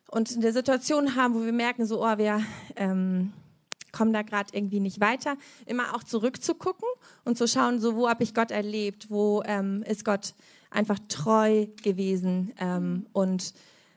und 0.10 0.32
in 0.32 0.42
der 0.42 0.54
Situation 0.54 1.16
haben, 1.16 1.34
wo 1.34 1.44
wir 1.44 1.54
merken, 1.54 1.86
so, 1.86 2.04
oh, 2.04 2.18
wir 2.18 2.44
ähm, 2.76 3.32
kommen 3.94 4.12
da 4.12 4.24
gerade 4.24 4.50
irgendwie 4.52 4.82
nicht 4.82 5.00
weiter, 5.00 5.38
immer 5.66 5.96
auch 5.96 6.04
zurückzugucken 6.04 6.90
und 7.24 7.38
zu 7.38 7.48
schauen, 7.48 7.80
so, 7.80 7.96
wo 7.96 8.10
habe 8.10 8.24
ich 8.24 8.34
Gott 8.34 8.52
erlebt, 8.52 9.10
wo 9.10 9.42
ähm, 9.46 9.84
ist 9.84 10.04
Gott 10.04 10.34
einfach 10.70 11.00
treu 11.08 11.68
gewesen 11.82 12.52
ähm, 12.60 13.06
und 13.14 13.54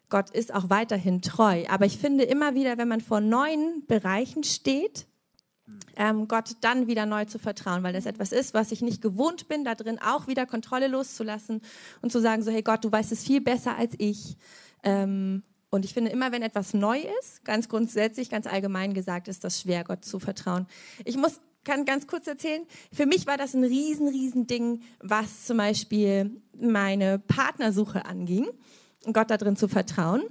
Gott 0.09 0.31
ist 0.31 0.55
auch 0.55 0.71
weiterhin 0.71 1.21
treu. 1.21 1.65
Aber 1.69 1.85
ich 1.85 1.99
finde 1.99 2.25
immer 2.25 2.55
wieder, 2.55 2.79
wenn 2.79 2.87
man 2.87 3.01
vor 3.01 3.21
neuen 3.21 3.85
Bereichen 3.87 4.45
steht, 4.45 5.07
ähm, 5.97 6.29
Gott 6.29 6.53
dann 6.61 6.87
wieder 6.87 7.07
neu 7.07 7.25
zu 7.25 7.41
vertrauen, 7.41 7.83
weil 7.83 7.93
das 7.93 8.07
etwas 8.07 8.31
ist, 8.31 8.55
was 8.55 8.71
ich 8.71 8.83
nicht 8.83 9.03
gewohnt 9.03 9.49
bin, 9.49 9.65
da 9.65 9.75
drin 9.75 9.99
auch 9.99 10.29
wieder 10.29 10.47
Kontrolle 10.47 10.87
loszulassen 10.87 11.61
und 12.03 12.13
zu 12.13 12.21
sagen, 12.21 12.43
so, 12.43 12.53
hey 12.53 12.63
Gott, 12.63 12.85
du 12.85 12.93
weißt 12.93 13.11
es 13.11 13.25
viel 13.25 13.41
besser 13.41 13.77
als 13.77 13.95
ich. 13.99 14.37
Ähm, 14.85 15.43
und 15.71 15.85
ich 15.85 15.95
finde 15.95 16.11
immer, 16.11 16.33
wenn 16.33 16.43
etwas 16.43 16.75
neu 16.75 17.01
ist, 17.21 17.45
ganz 17.45 17.69
grundsätzlich, 17.69 18.31
ganz 18.31 18.47
allgemein 18.47 18.95
gesagt, 18.95 19.29
ist 19.29 19.45
das 19.45 19.61
schwer, 19.61 19.85
Gott 19.85 20.05
zu 20.05 20.19
vertrauen. 20.19 20.67
Ich 21.05 21.17
muss 21.17 21.41
kann 21.65 21.85
ganz 21.85 22.07
kurz 22.07 22.29
erzählen. 22.29 22.65
Für 22.93 23.07
mich 23.07 23.27
war 23.27 23.37
das 23.37 23.53
ein 23.53 23.65
riesen, 23.65 24.07
riesen 24.07 24.47
Ding, 24.47 24.83
was 25.01 25.47
zum 25.47 25.57
Beispiel 25.57 26.41
meine 26.57 27.19
Partnersuche 27.19 28.07
anging, 28.07 28.47
Gott 29.13 29.31
da 29.31 29.37
drin 29.37 29.57
zu 29.57 29.67
vertrauen 29.67 30.23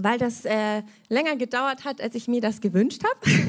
weil 0.00 0.18
das 0.18 0.44
äh, 0.44 0.82
länger 1.08 1.36
gedauert 1.36 1.84
hat, 1.84 2.00
als 2.00 2.14
ich 2.14 2.26
mir 2.26 2.40
das 2.40 2.60
gewünscht 2.60 3.02
habe, 3.04 3.48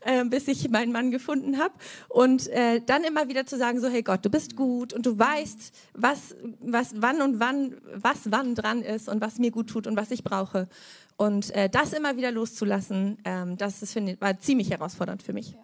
äh, 0.00 0.24
bis 0.24 0.48
ich 0.48 0.68
meinen 0.70 0.92
Mann 0.92 1.10
gefunden 1.10 1.58
habe. 1.58 1.74
Und 2.08 2.48
äh, 2.48 2.80
dann 2.84 3.04
immer 3.04 3.28
wieder 3.28 3.44
zu 3.44 3.58
sagen, 3.58 3.80
so, 3.80 3.88
hey 3.88 4.02
Gott, 4.02 4.24
du 4.24 4.30
bist 4.30 4.56
gut 4.56 4.92
und 4.92 5.04
du 5.04 5.18
weißt, 5.18 5.74
was, 5.94 6.34
was 6.60 6.94
wann 6.96 7.20
und 7.20 7.40
wann, 7.40 7.76
was 7.94 8.30
wann 8.30 8.54
dran 8.54 8.82
ist 8.82 9.08
und 9.08 9.20
was 9.20 9.38
mir 9.38 9.50
gut 9.50 9.68
tut 9.68 9.86
und 9.86 9.96
was 9.96 10.10
ich 10.10 10.24
brauche. 10.24 10.68
Und 11.16 11.50
äh, 11.50 11.68
das 11.68 11.92
immer 11.92 12.16
wieder 12.16 12.30
loszulassen, 12.30 13.18
ähm, 13.24 13.56
das 13.56 13.82
ist, 13.82 13.92
finde 13.92 14.12
ich, 14.12 14.20
war 14.20 14.38
ziemlich 14.38 14.70
herausfordernd 14.70 15.22
für 15.22 15.32
mich. 15.32 15.56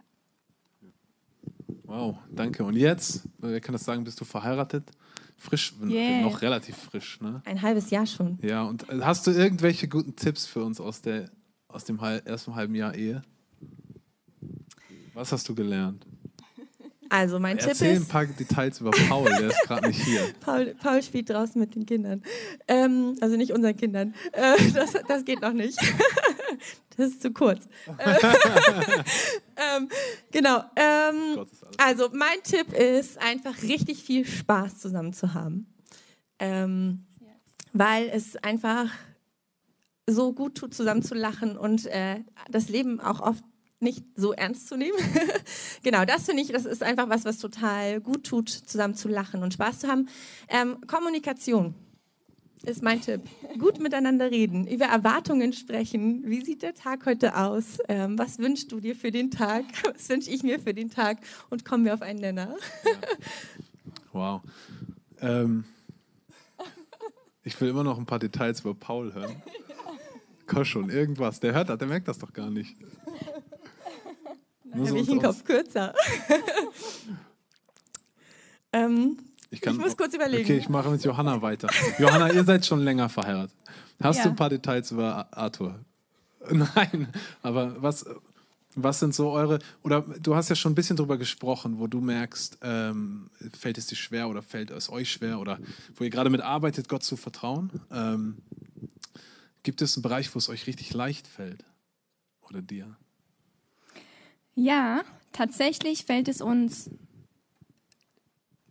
Wow, 1.84 2.16
danke. 2.30 2.64
Und 2.64 2.76
jetzt, 2.76 3.22
wer 3.38 3.60
kann 3.60 3.72
das 3.72 3.84
sagen, 3.84 4.04
bist 4.04 4.20
du 4.20 4.24
verheiratet? 4.24 4.90
Frisch, 5.44 5.74
Yeah. 5.86 6.22
noch 6.22 6.40
relativ 6.40 6.74
frisch, 6.76 7.20
ne? 7.20 7.42
Ein 7.44 7.60
halbes 7.60 7.90
Jahr 7.90 8.06
schon. 8.06 8.38
Ja, 8.40 8.62
und 8.62 8.88
äh, 8.88 9.00
hast 9.02 9.26
du 9.26 9.30
irgendwelche 9.30 9.88
guten 9.88 10.16
Tipps 10.16 10.46
für 10.46 10.64
uns 10.64 10.80
aus, 10.80 11.02
der, 11.02 11.30
aus 11.68 11.84
dem 11.84 12.00
hal- 12.00 12.22
ersten 12.24 12.54
halben 12.54 12.74
Jahr 12.74 12.94
Ehe? 12.94 13.22
Was 15.12 15.32
hast 15.32 15.48
du 15.48 15.54
gelernt? 15.54 16.06
Also 17.10 17.38
mein 17.38 17.58
Tipp 17.58 17.68
Erzähl 17.68 17.90
ein 17.96 18.02
ist, 18.02 18.08
paar 18.08 18.24
Details 18.26 18.80
über 18.80 18.90
Paul, 19.08 19.26
der 19.28 19.48
ist 19.48 19.60
gerade 19.66 19.86
nicht 19.88 20.02
hier. 20.02 20.22
Paul, 20.40 20.74
Paul 20.82 21.02
spielt 21.02 21.28
draußen 21.30 21.60
mit 21.60 21.74
den 21.74 21.84
Kindern. 21.86 22.22
Ähm, 22.66 23.14
also 23.20 23.36
nicht 23.36 23.52
unseren 23.52 23.76
Kindern. 23.76 24.14
Äh, 24.32 24.56
das, 24.74 24.94
das 25.06 25.24
geht 25.24 25.42
noch 25.42 25.52
nicht. 25.52 25.78
das 26.96 27.08
ist 27.10 27.22
zu 27.22 27.30
kurz. 27.32 27.68
Äh, 27.98 28.16
ähm, 29.76 29.88
genau. 30.34 30.58
Ähm, 30.76 31.38
alles. 31.38 31.48
also 31.78 32.08
mein 32.12 32.42
Tipp 32.42 32.72
ist 32.72 33.18
einfach 33.18 33.62
richtig 33.62 34.02
viel 34.02 34.26
Spaß 34.26 34.78
zusammen 34.78 35.14
zu 35.14 35.32
haben. 35.32 35.66
Ähm, 36.38 37.06
weil 37.72 38.08
es 38.08 38.36
einfach 38.36 38.90
so 40.06 40.32
gut 40.32 40.56
tut, 40.56 40.74
zusammen 40.74 41.02
zu 41.02 41.14
lachen 41.14 41.56
und 41.56 41.86
äh, 41.86 42.22
das 42.50 42.68
Leben 42.68 43.00
auch 43.00 43.20
oft 43.20 43.42
nicht 43.80 44.04
so 44.16 44.32
ernst 44.32 44.68
zu 44.68 44.76
nehmen. 44.76 44.96
genau, 45.82 46.04
das 46.04 46.24
finde 46.24 46.42
ich, 46.42 46.48
das 46.48 46.66
ist 46.66 46.82
einfach 46.82 47.08
was, 47.08 47.24
was 47.24 47.38
total 47.38 48.00
gut 48.00 48.24
tut, 48.24 48.48
zusammen 48.48 48.94
zu 48.94 49.08
lachen 49.08 49.42
und 49.42 49.54
Spaß 49.54 49.80
zu 49.80 49.88
haben. 49.88 50.08
Ähm, 50.48 50.78
Kommunikation 50.86 51.74
ist 52.66 52.82
mein 52.82 53.00
Tipp. 53.00 53.22
Gut 53.58 53.80
miteinander 53.80 54.30
reden, 54.30 54.66
über 54.66 54.86
Erwartungen 54.86 55.52
sprechen. 55.52 56.22
Wie 56.26 56.44
sieht 56.44 56.62
der 56.62 56.74
Tag 56.74 57.06
heute 57.06 57.36
aus? 57.36 57.78
Ähm, 57.88 58.18
was 58.18 58.38
wünschst 58.38 58.72
du 58.72 58.80
dir 58.80 58.96
für 58.96 59.10
den 59.10 59.30
Tag? 59.30 59.64
Was 59.94 60.08
wünsche 60.08 60.30
ich 60.30 60.42
mir 60.42 60.58
für 60.58 60.74
den 60.74 60.90
Tag? 60.90 61.18
Und 61.50 61.64
kommen 61.64 61.84
wir 61.84 61.94
auf 61.94 62.02
einen 62.02 62.20
Nenner. 62.20 62.56
Wow. 64.12 64.42
Ähm, 65.20 65.64
ich 67.42 67.60
will 67.60 67.68
immer 67.68 67.84
noch 67.84 67.98
ein 67.98 68.06
paar 68.06 68.18
Details 68.18 68.60
über 68.60 68.74
Paul 68.74 69.12
hören. 69.12 69.42
Komm 70.46 70.64
schon, 70.64 70.90
irgendwas. 70.90 71.40
Der 71.40 71.52
hört 71.52 71.68
das, 71.68 71.78
der 71.78 71.88
merkt 71.88 72.08
das 72.08 72.18
doch 72.18 72.32
gar 72.32 72.50
nicht. 72.50 72.76
So 74.74 74.88
Habe 74.88 74.98
ich 74.98 75.06
den. 75.06 75.22
Kopf 75.22 75.44
kürzer. 75.44 75.94
ähm, 78.72 79.18
Ich, 79.54 79.60
kann 79.60 79.74
Ich 79.74 79.80
muss 79.80 79.96
kurz 79.96 80.14
überlegen. 80.14 80.44
Okay, 80.44 80.58
ich 80.58 80.68
mache 80.68 80.90
mit 80.90 81.02
Johanna 81.04 81.40
weiter. 81.42 81.68
Johanna, 81.98 82.32
ihr 82.32 82.44
seid 82.44 82.64
schon 82.66 82.80
länger 82.80 83.08
verheiratet. 83.08 83.54
Hast 84.02 84.18
Ja. 84.18 84.24
du 84.24 84.30
ein 84.30 84.36
paar 84.36 84.50
Details 84.50 84.90
über 84.90 85.28
Arthur? 85.36 85.78
Nein, 86.50 87.08
aber 87.42 87.80
was, 87.82 88.04
was 88.74 88.98
sind 89.00 89.14
so 89.14 89.30
eure, 89.30 89.60
oder 89.82 90.02
du 90.02 90.34
hast 90.34 90.50
ja 90.50 90.56
schon 90.56 90.72
ein 90.72 90.74
bisschen 90.74 90.96
drüber 90.96 91.16
gesprochen, 91.16 91.78
wo 91.78 91.86
du 91.86 92.00
merkst, 92.00 92.58
ähm, 92.62 93.30
fällt 93.58 93.78
es 93.78 93.86
dir 93.86 93.96
schwer 93.96 94.28
oder 94.28 94.42
fällt 94.42 94.70
es 94.70 94.90
euch 94.90 95.10
schwer 95.10 95.38
oder 95.38 95.58
wo 95.96 96.04
ihr 96.04 96.10
gerade 96.10 96.28
mit 96.30 96.40
arbeitet, 96.42 96.88
Gott 96.88 97.02
zu 97.04 97.16
vertrauen. 97.16 97.70
Ähm, 97.90 98.38
gibt 99.62 99.80
es 99.80 99.96
einen 99.96 100.02
Bereich, 100.02 100.34
wo 100.34 100.38
es 100.38 100.48
euch 100.48 100.66
richtig 100.66 100.92
leicht 100.92 101.26
fällt? 101.26 101.64
Oder 102.42 102.60
dir? 102.60 102.94
Ja, 104.54 105.02
tatsächlich 105.32 106.04
fällt 106.04 106.28
es 106.28 106.40
uns 106.40 106.90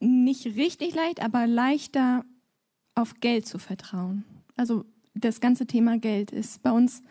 nicht 0.04 0.46
richtig 0.46 0.94
leicht, 0.96 1.22
aber 1.22 1.48
leichter 1.48 2.26
auf 2.96 3.20
Geld 3.20 3.48
zu 3.48 3.58
vertrauen. 3.58 4.24
Also 4.56 4.86
das 5.16 5.40
ganze 5.40 5.66
Thema 5.66 5.98
Geld 5.98 6.32
ist 6.32 6.62
bei 6.62 6.72
uns, 6.72 7.02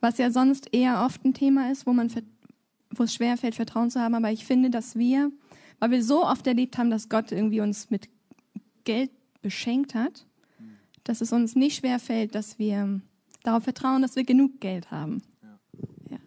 was 0.00 0.18
ja 0.18 0.30
sonst 0.30 0.72
eher 0.72 1.04
oft 1.04 1.24
ein 1.24 1.34
Thema 1.34 1.70
ist, 1.70 1.86
wo 1.86 1.92
man 1.92 2.10
wo 2.90 3.02
es 3.02 3.14
schwerfällt, 3.14 3.54
Vertrauen 3.54 3.90
zu 3.90 4.00
haben. 4.00 4.14
Aber 4.14 4.30
ich 4.30 4.44
finde, 4.44 4.70
dass 4.70 4.96
wir, 4.96 5.30
weil 5.78 5.90
wir 5.90 6.02
so 6.02 6.24
oft 6.24 6.46
erlebt 6.46 6.78
haben, 6.78 6.90
dass 6.90 7.08
Gott 7.08 7.32
irgendwie 7.32 7.60
uns 7.60 7.90
mit 7.90 8.08
Geld 8.84 9.10
beschenkt 9.42 9.94
hat, 9.94 10.26
dass 11.04 11.20
es 11.20 11.32
uns 11.32 11.54
nicht 11.54 11.76
schwerfällt, 11.76 12.34
dass 12.34 12.58
wir 12.58 13.00
darauf 13.42 13.64
vertrauen, 13.64 14.02
dass 14.02 14.16
wir 14.16 14.24
genug 14.24 14.60
Geld 14.60 14.90
haben. 14.90 15.22
Ja. 16.10 16.18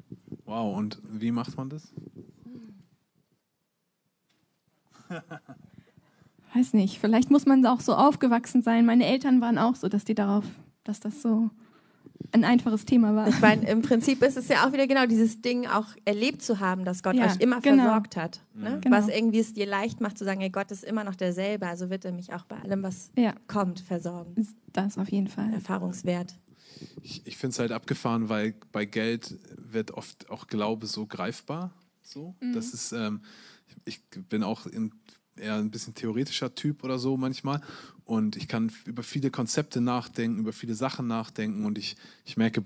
Wow, 0.45 0.77
und 0.77 1.01
wie 1.09 1.31
macht 1.31 1.57
man 1.57 1.69
das? 1.69 1.91
Weiß 6.53 6.74
nicht, 6.74 7.00
vielleicht 7.00 7.29
muss 7.32 7.46
man 7.46 7.65
auch 7.65 7.79
so 7.82 7.94
aufgewachsen 7.94 8.62
sein. 8.62 8.86
Meine 8.86 9.06
Eltern 9.06 9.39
waren 9.41 9.58
auch 9.58 9.75
so, 9.75 9.88
dass 9.88 10.03
die 10.03 10.15
darauf, 10.15 10.46
dass 10.84 11.00
das 11.00 11.22
so 11.22 11.50
ein 12.32 12.44
einfaches 12.44 12.86
Thema 12.86 13.15
war. 13.15 13.27
Ich 13.27 13.39
meine, 13.39 13.68
im 13.68 13.82
Prinzip 13.82 14.22
ist 14.24 14.36
es 14.38 14.48
ja 14.50 14.68
auch 14.68 14.74
wieder 14.74 14.88
genau 14.88 15.06
dieses 15.06 15.41
Ding, 15.41 15.68
auch 15.68 15.86
erlebt 16.06 16.41
zu 16.41 16.60
haben, 16.60 16.86
dass 16.86 17.01
Gott 17.01 17.15
Ja, 17.15 17.25
euch 17.27 17.39
immer 17.39 17.62
genau. 17.62 17.84
versorgt 17.84 18.18
hat. 18.18 18.41
Ne? 18.53 18.79
Genau. 18.82 18.98
Was 18.98 19.08
irgendwie 19.08 19.39
es 19.39 19.53
dir 19.53 19.65
leicht 19.65 20.01
macht 20.01 20.18
zu 20.18 20.25
sagen, 20.25 20.41
ey, 20.41 20.50
Gott 20.50 20.70
ist 20.72 20.84
immer 20.84 21.03
noch 21.03 21.15
derselbe, 21.15 21.68
also 21.68 21.89
wird 21.89 22.06
er 22.06 22.12
mich 22.12 22.34
auch 22.34 22.46
bei 22.46 22.58
allem, 22.58 22.84
was 22.84 23.12
Ja, 23.18 23.34
kommt, 23.48 23.79
versorgen. 23.79 24.36
das 24.74 24.98
auf 24.98 25.10
jeden 25.12 25.27
Fall. 25.27 25.53
Erfahrungswert. 25.53 26.36
Ich, 27.01 27.25
ich 27.25 27.38
finde 27.38 27.53
es 27.53 27.60
halt 27.60 27.72
abgefahren, 27.72 28.29
weil 28.29 28.53
bei 28.72 28.86
Geld 28.86 29.39
wird 29.58 29.91
oft 29.91 30.29
auch 30.29 30.48
Glaube 30.48 30.88
so 30.88 31.06
greifbar. 31.08 31.72
So. 32.01 32.36
Das 32.53 32.74
ist, 32.74 32.91
ähm, 32.91 33.22
ich 33.86 34.01
bin 34.29 34.44
auch 34.44 34.65
in, 34.65 34.91
eher 35.39 35.55
ein 35.55 35.72
bisschen 35.72 35.96
theoretischer 35.96 36.53
Typ 36.55 36.84
oder 36.84 37.00
so 37.00 37.17
manchmal. 37.17 37.62
Und 38.05 38.36
ich 38.36 38.48
kann 38.48 38.72
über 38.86 39.03
viele 39.03 39.29
Konzepte 39.29 39.81
nachdenken, 39.81 40.39
über 40.39 40.53
viele 40.53 40.75
Sachen 40.75 41.08
nachdenken. 41.08 41.65
Und 41.65 41.77
ich, 41.77 41.96
ich 42.25 42.38
merke, 42.38 42.63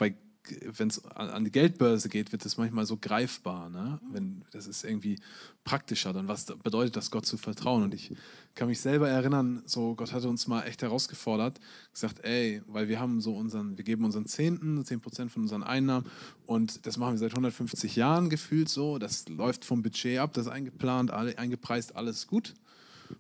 wenn 0.77 0.89
es 0.89 1.05
an, 1.05 1.45
die 1.45 1.51
Geldbörse 1.51 2.09
geht, 2.09 2.31
wird 2.31 2.45
es 2.45 2.57
manchmal 2.57 2.85
so 2.85 2.97
greifbar. 2.97 3.69
Ne? 3.69 3.99
Wenn, 4.11 4.43
das 4.51 4.67
ist 4.67 4.83
irgendwie 4.83 5.19
praktischer, 5.63 6.11
dann 6.11 6.27
was 6.27 6.45
bedeutet 6.45 6.95
das, 6.95 7.11
Gott 7.11 7.25
zu 7.25 7.37
vertrauen? 7.37 7.83
Und 7.83 7.93
ich 7.93 8.11
kann 8.55 8.67
mich 8.67 8.81
selber 8.81 9.07
erinnern, 9.07 9.63
so 9.65 9.95
Gott 9.95 10.11
hatte 10.11 10.27
uns 10.27 10.47
mal 10.47 10.63
echt 10.63 10.81
herausgefordert, 10.81 11.59
gesagt, 11.93 12.23
ey, 12.23 12.61
weil 12.67 12.89
wir 12.89 12.99
haben 12.99 13.21
so 13.21 13.35
unseren, 13.35 13.77
wir 13.77 13.85
geben 13.85 14.03
unseren 14.03 14.25
Zehnten, 14.25 14.83
10 14.83 14.99
Prozent 14.99 15.31
von 15.31 15.43
unseren 15.43 15.63
Einnahmen 15.63 16.05
und 16.45 16.85
das 16.85 16.97
machen 16.97 17.13
wir 17.13 17.19
seit 17.19 17.31
150 17.31 17.95
Jahren 17.95 18.29
gefühlt 18.29 18.69
so, 18.69 18.97
das 18.97 19.27
läuft 19.29 19.63
vom 19.65 19.81
Budget 19.81 20.19
ab, 20.19 20.33
das 20.33 20.47
ist 20.47 20.51
eingeplant, 20.51 21.11
alle, 21.11 21.37
eingepreist, 21.37 21.95
alles 21.95 22.27
gut 22.27 22.53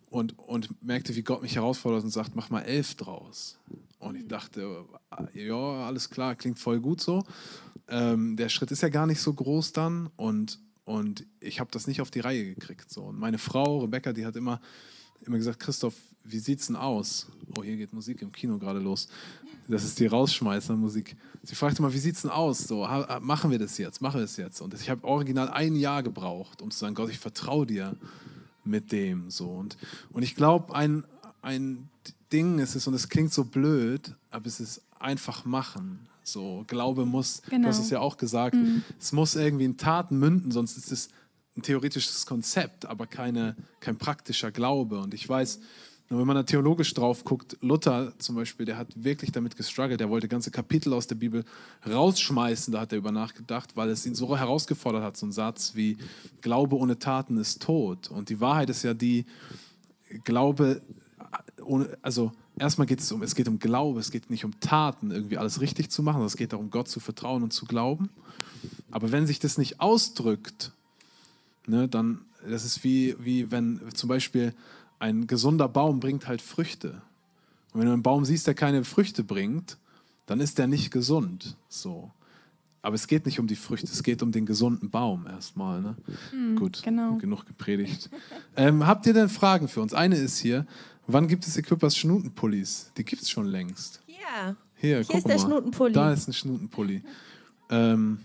und, 0.09 0.37
und 0.39 0.83
merkte, 0.83 1.15
wie 1.15 1.23
Gott 1.23 1.41
mich 1.41 1.55
herausfordert 1.55 2.03
und 2.03 2.09
sagt, 2.09 2.35
mach 2.35 2.49
mal 2.49 2.61
elf 2.61 2.95
draus. 2.95 3.57
Und 3.99 4.15
ich 4.15 4.27
dachte, 4.27 4.85
ja, 5.33 5.87
alles 5.87 6.09
klar, 6.09 6.35
klingt 6.35 6.59
voll 6.59 6.79
gut 6.79 7.01
so. 7.01 7.23
Ähm, 7.87 8.35
der 8.35 8.49
Schritt 8.49 8.71
ist 8.71 8.81
ja 8.81 8.89
gar 8.89 9.07
nicht 9.07 9.21
so 9.21 9.33
groß 9.33 9.73
dann 9.73 10.09
und, 10.15 10.59
und 10.85 11.25
ich 11.39 11.59
habe 11.59 11.71
das 11.71 11.87
nicht 11.87 12.01
auf 12.01 12.11
die 12.11 12.19
Reihe 12.19 12.53
gekriegt. 12.55 12.91
So. 12.91 13.03
Und 13.03 13.17
meine 13.17 13.37
Frau, 13.37 13.79
Rebecca, 13.79 14.13
die 14.13 14.25
hat 14.25 14.35
immer, 14.35 14.59
immer 15.25 15.37
gesagt, 15.37 15.59
Christoph, 15.59 15.95
wie 16.23 16.39
sieht's 16.39 16.67
denn 16.67 16.75
aus? 16.75 17.27
Oh, 17.57 17.63
hier 17.63 17.75
geht 17.77 17.93
Musik 17.93 18.21
im 18.21 18.31
Kino 18.31 18.57
gerade 18.57 18.79
los. 18.79 19.07
Das 19.67 19.83
ist 19.83 19.99
die 19.99 20.07
Rausschmeißer-Musik. 20.07 21.15
Sie 21.43 21.55
fragte 21.55 21.81
mal, 21.81 21.93
wie 21.93 21.99
sieht's 21.99 22.21
denn 22.21 22.31
aus? 22.31 22.59
So, 22.59 22.87
machen 23.21 23.51
wir 23.51 23.59
das 23.59 23.77
jetzt? 23.77 24.01
Machen 24.01 24.15
wir 24.15 24.21
das 24.21 24.37
jetzt? 24.37 24.61
Und 24.61 24.73
ich 24.73 24.89
habe 24.89 25.05
original 25.05 25.49
ein 25.49 25.75
Jahr 25.75 26.03
gebraucht, 26.03 26.61
um 26.61 26.71
zu 26.71 26.79
sagen, 26.79 26.95
Gott, 26.95 27.09
ich 27.09 27.19
vertraue 27.19 27.65
dir 27.65 27.95
mit 28.65 28.91
dem 28.91 29.29
so. 29.29 29.49
Und 29.49 29.77
und 30.11 30.23
ich 30.23 30.35
glaube 30.35 30.75
ein 30.75 31.03
ein 31.41 31.89
Ding 32.31 32.59
ist 32.59 32.75
es 32.75 32.87
und 32.87 32.93
es 32.93 33.09
klingt 33.09 33.33
so 33.33 33.43
blöd 33.45 34.15
aber 34.31 34.47
es 34.47 34.59
ist 34.59 34.81
einfach 34.99 35.45
machen. 35.45 36.07
So 36.23 36.63
Glaube 36.67 37.05
muss 37.05 37.41
Genau. 37.49 37.63
du 37.63 37.67
hast 37.69 37.79
es 37.79 37.89
ja 37.89 37.99
auch 37.99 38.17
gesagt 38.17 38.55
es 38.99 39.11
muss 39.11 39.35
irgendwie 39.35 39.65
in 39.65 39.77
Taten 39.77 40.17
münden 40.17 40.51
sonst 40.51 40.77
ist 40.77 40.91
es 40.91 41.09
ein 41.55 41.61
theoretisches 41.61 42.25
Konzept 42.25 42.85
aber 42.85 43.07
keine 43.07 43.55
kein 43.79 43.97
praktischer 43.97 44.51
Glaube. 44.51 44.99
Und 44.99 45.13
ich 45.13 45.27
weiß 45.27 45.59
und 46.13 46.19
wenn 46.19 46.27
man 46.27 46.35
da 46.35 46.43
theologisch 46.43 46.93
drauf 46.93 47.23
guckt, 47.23 47.57
Luther 47.61 48.13
zum 48.19 48.35
Beispiel, 48.35 48.67
der 48.67 48.77
hat 48.77 48.87
wirklich 48.95 49.31
damit 49.31 49.57
gestruggelt. 49.57 49.99
Der 49.99 50.09
wollte 50.11 50.27
ganze 50.27 50.51
Kapitel 50.51 50.93
aus 50.93 51.07
der 51.07 51.15
Bibel 51.15 51.43
rausschmeißen, 51.89 52.71
da 52.71 52.81
hat 52.81 52.91
er 52.91 52.99
über 52.99 53.11
nachgedacht, 53.11 53.75
weil 53.75 53.89
es 53.89 54.05
ihn 54.05 54.13
so 54.13 54.37
herausgefordert 54.37 55.01
hat, 55.01 55.17
so 55.17 55.25
ein 55.25 55.31
Satz 55.31 55.73
wie 55.73 55.97
Glaube 56.41 56.77
ohne 56.77 56.99
Taten 56.99 57.37
ist 57.37 57.63
tot. 57.63 58.11
Und 58.11 58.29
die 58.29 58.39
Wahrheit 58.39 58.69
ist 58.69 58.83
ja 58.83 58.93
die, 58.93 59.25
Glaube, 60.23 60.83
ohne, 61.65 61.97
also 62.03 62.31
erstmal 62.59 62.85
geht 62.85 62.99
es 62.99 63.11
um, 63.11 63.23
es 63.23 63.33
geht 63.33 63.47
um 63.47 63.57
Glaube, 63.57 63.99
es 63.99 64.11
geht 64.11 64.29
nicht 64.29 64.45
um 64.45 64.59
Taten, 64.59 65.09
irgendwie 65.09 65.39
alles 65.39 65.61
richtig 65.61 65.89
zu 65.89 66.03
machen, 66.03 66.21
es 66.21 66.37
geht 66.37 66.53
darum, 66.53 66.69
Gott 66.69 66.89
zu 66.89 66.99
vertrauen 66.99 67.41
und 67.41 67.53
zu 67.53 67.65
glauben. 67.65 68.11
Aber 68.91 69.11
wenn 69.11 69.25
sich 69.25 69.39
das 69.39 69.57
nicht 69.57 69.79
ausdrückt, 69.79 70.73
ne, 71.65 71.87
dann, 71.87 72.21
das 72.47 72.65
ist 72.65 72.83
wie, 72.83 73.15
wie 73.19 73.49
wenn 73.49 73.81
zum 73.95 74.09
Beispiel 74.09 74.53
ein 75.03 75.27
gesunder 75.27 75.67
Baum 75.67 75.99
bringt 75.99 76.27
halt 76.27 76.41
Früchte. 76.41 77.01
Und 77.73 77.81
wenn 77.81 77.87
du 77.87 77.93
einen 77.93 78.03
Baum 78.03 78.23
siehst, 78.23 78.47
der 78.47 78.53
keine 78.53 78.85
Früchte 78.85 79.23
bringt, 79.23 79.77
dann 80.27 80.39
ist 80.39 80.57
der 80.57 80.67
nicht 80.67 80.91
gesund. 80.91 81.57
So. 81.67 82.11
Aber 82.81 82.95
es 82.95 83.07
geht 83.07 83.25
nicht 83.25 83.39
um 83.39 83.47
die 83.47 83.57
Früchte, 83.57 83.87
es 83.87 84.01
geht 84.01 84.23
um 84.23 84.31
den 84.31 84.45
gesunden 84.45 84.89
Baum 84.89 85.27
erstmal. 85.27 85.81
Ne? 85.81 85.95
Gut, 86.55 86.81
genau. 86.83 87.17
genug 87.17 87.45
gepredigt. 87.45 88.09
ähm, 88.55 88.87
habt 88.87 89.05
ihr 89.05 89.13
denn 89.13 89.27
Fragen 89.27 89.67
für 89.67 89.81
uns? 89.81 89.93
Eine 89.93 90.15
ist 90.15 90.37
hier, 90.37 90.65
wann 91.05 91.27
gibt 91.27 91.45
es 91.47 91.57
Equippers 91.57 91.97
Schnutenpullis? 91.97 92.91
Die 92.95 93.03
gibt 93.03 93.23
es 93.23 93.29
schon 93.29 93.45
längst. 93.45 94.01
Ja. 94.07 94.55
Hier, 94.75 94.97
Hier 94.97 95.05
guck 95.05 95.17
ist 95.17 95.27
der 95.27 95.35
mal. 95.35 95.41
Schnutenpulli. 95.41 95.93
Da 95.93 96.13
ist 96.13 96.29
ein 96.29 96.33
Schnutenpulli. 96.33 97.03
Ähm, 97.69 98.19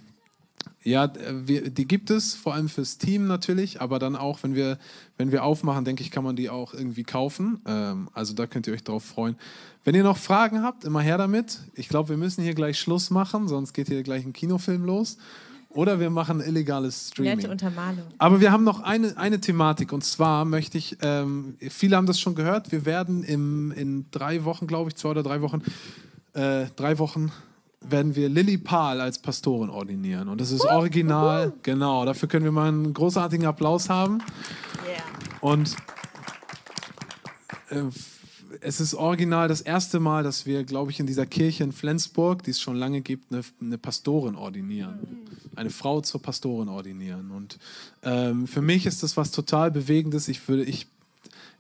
ja, 0.83 1.07
d- 1.07 1.21
wir, 1.47 1.71
die 1.71 1.87
gibt 1.87 2.11
es 2.11 2.35
vor 2.35 2.55
allem 2.55 2.69
fürs 2.69 2.99
Team 2.99 3.27
natürlich, 3.27 3.81
aber 3.81 3.99
dann 3.99 4.17
auch, 4.17 4.43
wenn 4.43 4.55
wir, 4.55 4.79
wenn 5.17 5.33
wir 5.33 5.45
aufmachen, 5.45 5.85
denke 5.85 6.03
ich, 6.03 6.11
kann 6.11 6.25
man 6.25 6.37
die 6.37 6.51
auch 6.51 6.75
irgendwie 6.75 7.05
kaufen. 7.05 7.61
Ähm, 7.67 8.09
also 8.15 8.35
da 8.35 8.47
könnt 8.47 8.67
ihr 8.67 8.73
euch 8.75 8.85
drauf 8.85 9.05
freuen. 9.05 9.37
Wenn 9.85 9.95
ihr 9.95 10.03
noch 10.05 10.19
Fragen 10.19 10.63
habt, 10.63 10.85
immer 10.85 11.01
her 11.01 11.19
damit. 11.19 11.61
Ich 11.75 11.89
glaube, 11.89 12.11
wir 12.11 12.17
müssen 12.17 12.43
hier 12.43 12.55
gleich 12.55 12.79
Schluss 12.79 13.11
machen, 13.11 13.49
sonst 13.49 13.73
geht 13.73 13.89
hier 13.89 14.03
gleich 14.03 14.25
ein 14.25 14.33
Kinofilm 14.33 14.85
los. 14.85 15.17
Oder 15.71 16.01
wir 16.01 16.09
machen 16.09 16.41
illegales 16.41 17.09
Streaming. 17.09 17.37
Nette 17.37 17.51
Untermalung. 17.51 18.05
Aber 18.17 18.41
wir 18.41 18.53
haben 18.53 18.65
noch 18.65 18.81
eine, 18.81 19.17
eine 19.19 19.39
Thematik 19.39 19.93
und 19.93 20.03
zwar 20.03 20.47
möchte 20.47 20.79
ich, 20.79 20.97
ähm, 21.03 21.57
viele 21.61 21.97
haben 21.97 22.07
das 22.07 22.19
schon 22.19 22.35
gehört, 22.35 22.73
wir 22.73 22.87
werden 22.87 23.23
im, 23.23 23.71
in 23.73 24.07
drei 24.11 24.45
Wochen, 24.45 24.67
glaube 24.67 24.89
ich, 24.89 24.97
zwei 24.97 25.11
oder 25.11 25.23
drei 25.23 25.43
Wochen, 25.43 25.63
äh, 26.33 26.67
drei 26.75 26.99
Wochen 26.99 27.31
werden 27.81 28.17
wir 28.17 28.29
Lilly 28.29 28.59
Pahl 28.59 29.01
als 29.01 29.19
Pastorin 29.19 29.71
ordinieren. 29.71 30.29
Und 30.29 30.41
das 30.41 30.51
ist 30.51 30.65
original, 30.65 31.53
genau, 31.63 32.05
dafür 32.05 32.29
können 32.29 32.45
wir 32.45 32.53
mal 32.53 32.69
einen 32.69 32.93
großartigen 32.93 33.47
Applaus 33.47 33.89
haben. 33.89 34.19
Yeah. 34.87 35.03
Und 35.41 35.77
äh, 37.71 37.83
es 38.61 38.81
ist 38.81 38.95
original 38.95 39.49
das 39.49 39.61
erste 39.61 40.01
Mal, 40.01 40.23
dass 40.23 40.47
wir, 40.47 40.65
glaube 40.65 40.91
ich, 40.91 41.01
in 41.01 41.07
dieser 41.07 41.27
Kirche 41.27 41.65
in 41.65 41.73
Flensburg, 41.73 42.43
die 42.43 42.51
es 42.51 42.61
schon 42.61 42.77
lange 42.77 43.01
gibt, 43.01 43.33
eine, 43.33 43.43
eine 43.61 43.79
Pastorin 43.79 44.35
ordinieren. 44.35 45.27
Eine 45.55 45.71
Frau 45.71 46.01
zur 46.01 46.23
Pastorin 46.23 46.69
ordinieren. 46.69 47.31
Und 47.31 47.59
ähm, 48.03 48.47
für 48.47 48.63
mich 48.63 48.87
ist 48.87 49.03
das 49.03 49.17
was 49.17 49.31
total 49.31 49.71
Bewegendes. 49.71 50.29
Ich 50.29 50.49
würde, 50.49 50.65
ich, 50.65 50.87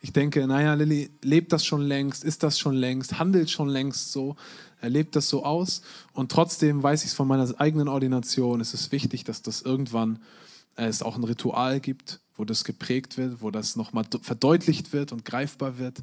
ich 0.00 0.12
denke, 0.12 0.46
naja, 0.46 0.74
Lilly 0.74 1.10
lebt 1.22 1.52
das 1.52 1.64
schon 1.64 1.82
längst, 1.82 2.22
ist 2.24 2.42
das 2.42 2.58
schon 2.58 2.74
längst, 2.74 3.18
handelt 3.18 3.50
schon 3.50 3.68
längst 3.68 4.12
so, 4.12 4.36
er 4.80 4.90
lebt 4.90 5.16
das 5.16 5.28
so 5.28 5.44
aus. 5.44 5.82
Und 6.12 6.30
trotzdem 6.30 6.82
weiß 6.82 7.02
ich 7.02 7.10
es 7.10 7.14
von 7.14 7.26
meiner 7.26 7.52
eigenen 7.60 7.88
Ordination, 7.88 8.60
es 8.60 8.74
ist 8.74 8.92
wichtig, 8.92 9.24
dass 9.24 9.42
das 9.42 9.62
irgendwann 9.62 10.20
äh, 10.76 10.86
es 10.86 11.02
auch 11.02 11.16
ein 11.16 11.24
Ritual 11.24 11.80
gibt, 11.80 12.20
wo 12.36 12.44
das 12.44 12.62
geprägt 12.62 13.18
wird, 13.18 13.42
wo 13.42 13.50
das 13.50 13.74
nochmal 13.74 14.04
verdeutlicht 14.22 14.92
wird 14.92 15.10
und 15.10 15.24
greifbar 15.24 15.78
wird. 15.78 16.02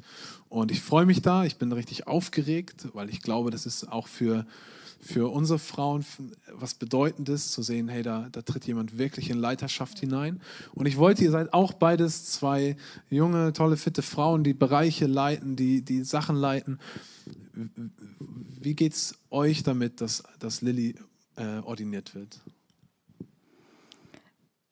Und 0.50 0.70
ich 0.70 0.82
freue 0.82 1.06
mich 1.06 1.22
da, 1.22 1.44
ich 1.44 1.56
bin 1.56 1.72
richtig 1.72 2.06
aufgeregt, 2.06 2.88
weil 2.92 3.08
ich 3.08 3.22
glaube, 3.22 3.50
das 3.50 3.64
ist 3.64 3.90
auch 3.90 4.06
für, 4.06 4.46
für 5.00 5.32
unsere 5.32 5.58
Frauen 5.58 6.04
was 6.52 6.74
Bedeutendes, 6.74 7.50
zu 7.50 7.62
sehen, 7.62 7.88
hey, 7.88 8.02
da, 8.02 8.28
da 8.32 8.42
tritt 8.42 8.66
jemand 8.66 8.98
wirklich 8.98 9.30
in 9.30 9.38
Leiterschaft 9.38 9.98
hinein. 9.98 10.40
Und 10.74 10.86
ich 10.86 10.96
wollte, 10.96 11.24
ihr 11.24 11.30
seid 11.30 11.52
auch 11.52 11.72
beides 11.72 12.26
zwei 12.26 12.76
junge, 13.10 13.52
tolle, 13.52 13.76
fitte 13.76 14.02
Frauen, 14.02 14.42
die 14.44 14.54
Bereiche 14.54 15.06
leiten, 15.06 15.56
die, 15.56 15.82
die 15.82 16.02
Sachen 16.04 16.36
leiten. 16.36 16.78
Wie 18.60 18.74
geht 18.74 18.94
es 18.94 19.18
euch 19.30 19.62
damit, 19.62 20.00
dass, 20.00 20.22
dass 20.38 20.62
Lilly 20.62 20.94
äh, 21.36 21.58
ordiniert 21.60 22.14
wird? 22.14 22.40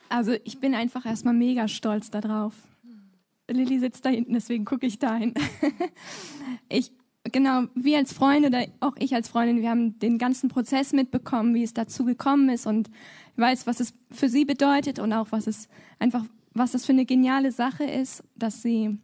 Also 0.08 0.36
ich 0.44 0.60
bin 0.60 0.74
einfach 0.74 1.06
erstmal 1.06 1.34
mega 1.34 1.68
stolz 1.68 2.10
darauf. 2.10 2.54
Lilly 3.48 3.78
sitzt 3.78 4.04
da 4.04 4.10
hinten, 4.10 4.32
deswegen 4.32 4.64
gucke 4.64 4.86
ich 4.86 4.98
dahin. 4.98 5.34
ich, 6.68 6.92
genau, 7.34 7.64
wir 7.74 7.98
als 7.98 8.12
Freunde 8.12 8.48
oder 8.48 8.64
auch 8.78 8.94
ich 8.96 9.12
als 9.12 9.28
Freundin, 9.28 9.60
wir 9.60 9.68
haben 9.68 9.98
den 9.98 10.18
ganzen 10.18 10.48
Prozess 10.48 10.92
mitbekommen, 10.92 11.52
wie 11.52 11.64
es 11.64 11.74
dazu 11.74 12.04
gekommen 12.04 12.48
ist 12.48 12.64
und 12.64 12.88
weiß, 13.36 13.66
was 13.66 13.80
es 13.80 13.92
für 14.12 14.28
sie 14.28 14.44
bedeutet 14.44 15.00
und 15.00 15.12
auch 15.12 15.26
was 15.32 15.48
es 15.48 15.68
einfach, 15.98 16.24
was 16.52 16.70
das 16.70 16.86
für 16.86 16.92
eine 16.92 17.04
geniale 17.04 17.50
Sache 17.50 17.82
ist, 17.82 18.22
dass 18.36 18.62
sie, 18.62 18.98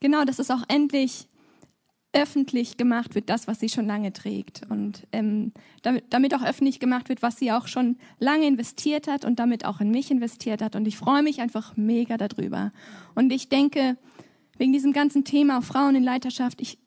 genau, 0.00 0.24
dass 0.24 0.38
es 0.38 0.50
auch 0.50 0.62
endlich 0.68 1.28
öffentlich 2.14 2.78
gemacht 2.78 3.14
wird, 3.14 3.28
das, 3.28 3.46
was 3.46 3.60
sie 3.60 3.68
schon 3.68 3.86
lange 3.86 4.14
trägt. 4.14 4.62
Und 4.70 5.06
ähm, 5.12 5.52
damit, 5.82 6.04
damit 6.10 6.34
auch 6.34 6.42
öffentlich 6.42 6.80
gemacht 6.80 7.10
wird, 7.10 7.20
was 7.20 7.38
sie 7.38 7.52
auch 7.52 7.66
schon 7.66 7.98
lange 8.18 8.46
investiert 8.46 9.06
hat 9.06 9.26
und 9.26 9.38
damit 9.38 9.66
auch 9.66 9.80
in 9.80 9.90
mich 9.90 10.10
investiert 10.10 10.62
hat. 10.62 10.76
Und 10.76 10.88
ich 10.88 10.96
freue 10.96 11.22
mich 11.22 11.42
einfach 11.42 11.76
mega 11.76 12.16
darüber. 12.16 12.72
Und 13.14 13.32
ich 13.32 13.50
denke, 13.50 13.98
wegen 14.56 14.72
diesem 14.72 14.94
ganzen 14.94 15.24
Thema 15.24 15.60
Frauen 15.60 15.96
in 15.96 16.04
Leiterschaft, 16.04 16.62
ich 16.62 16.78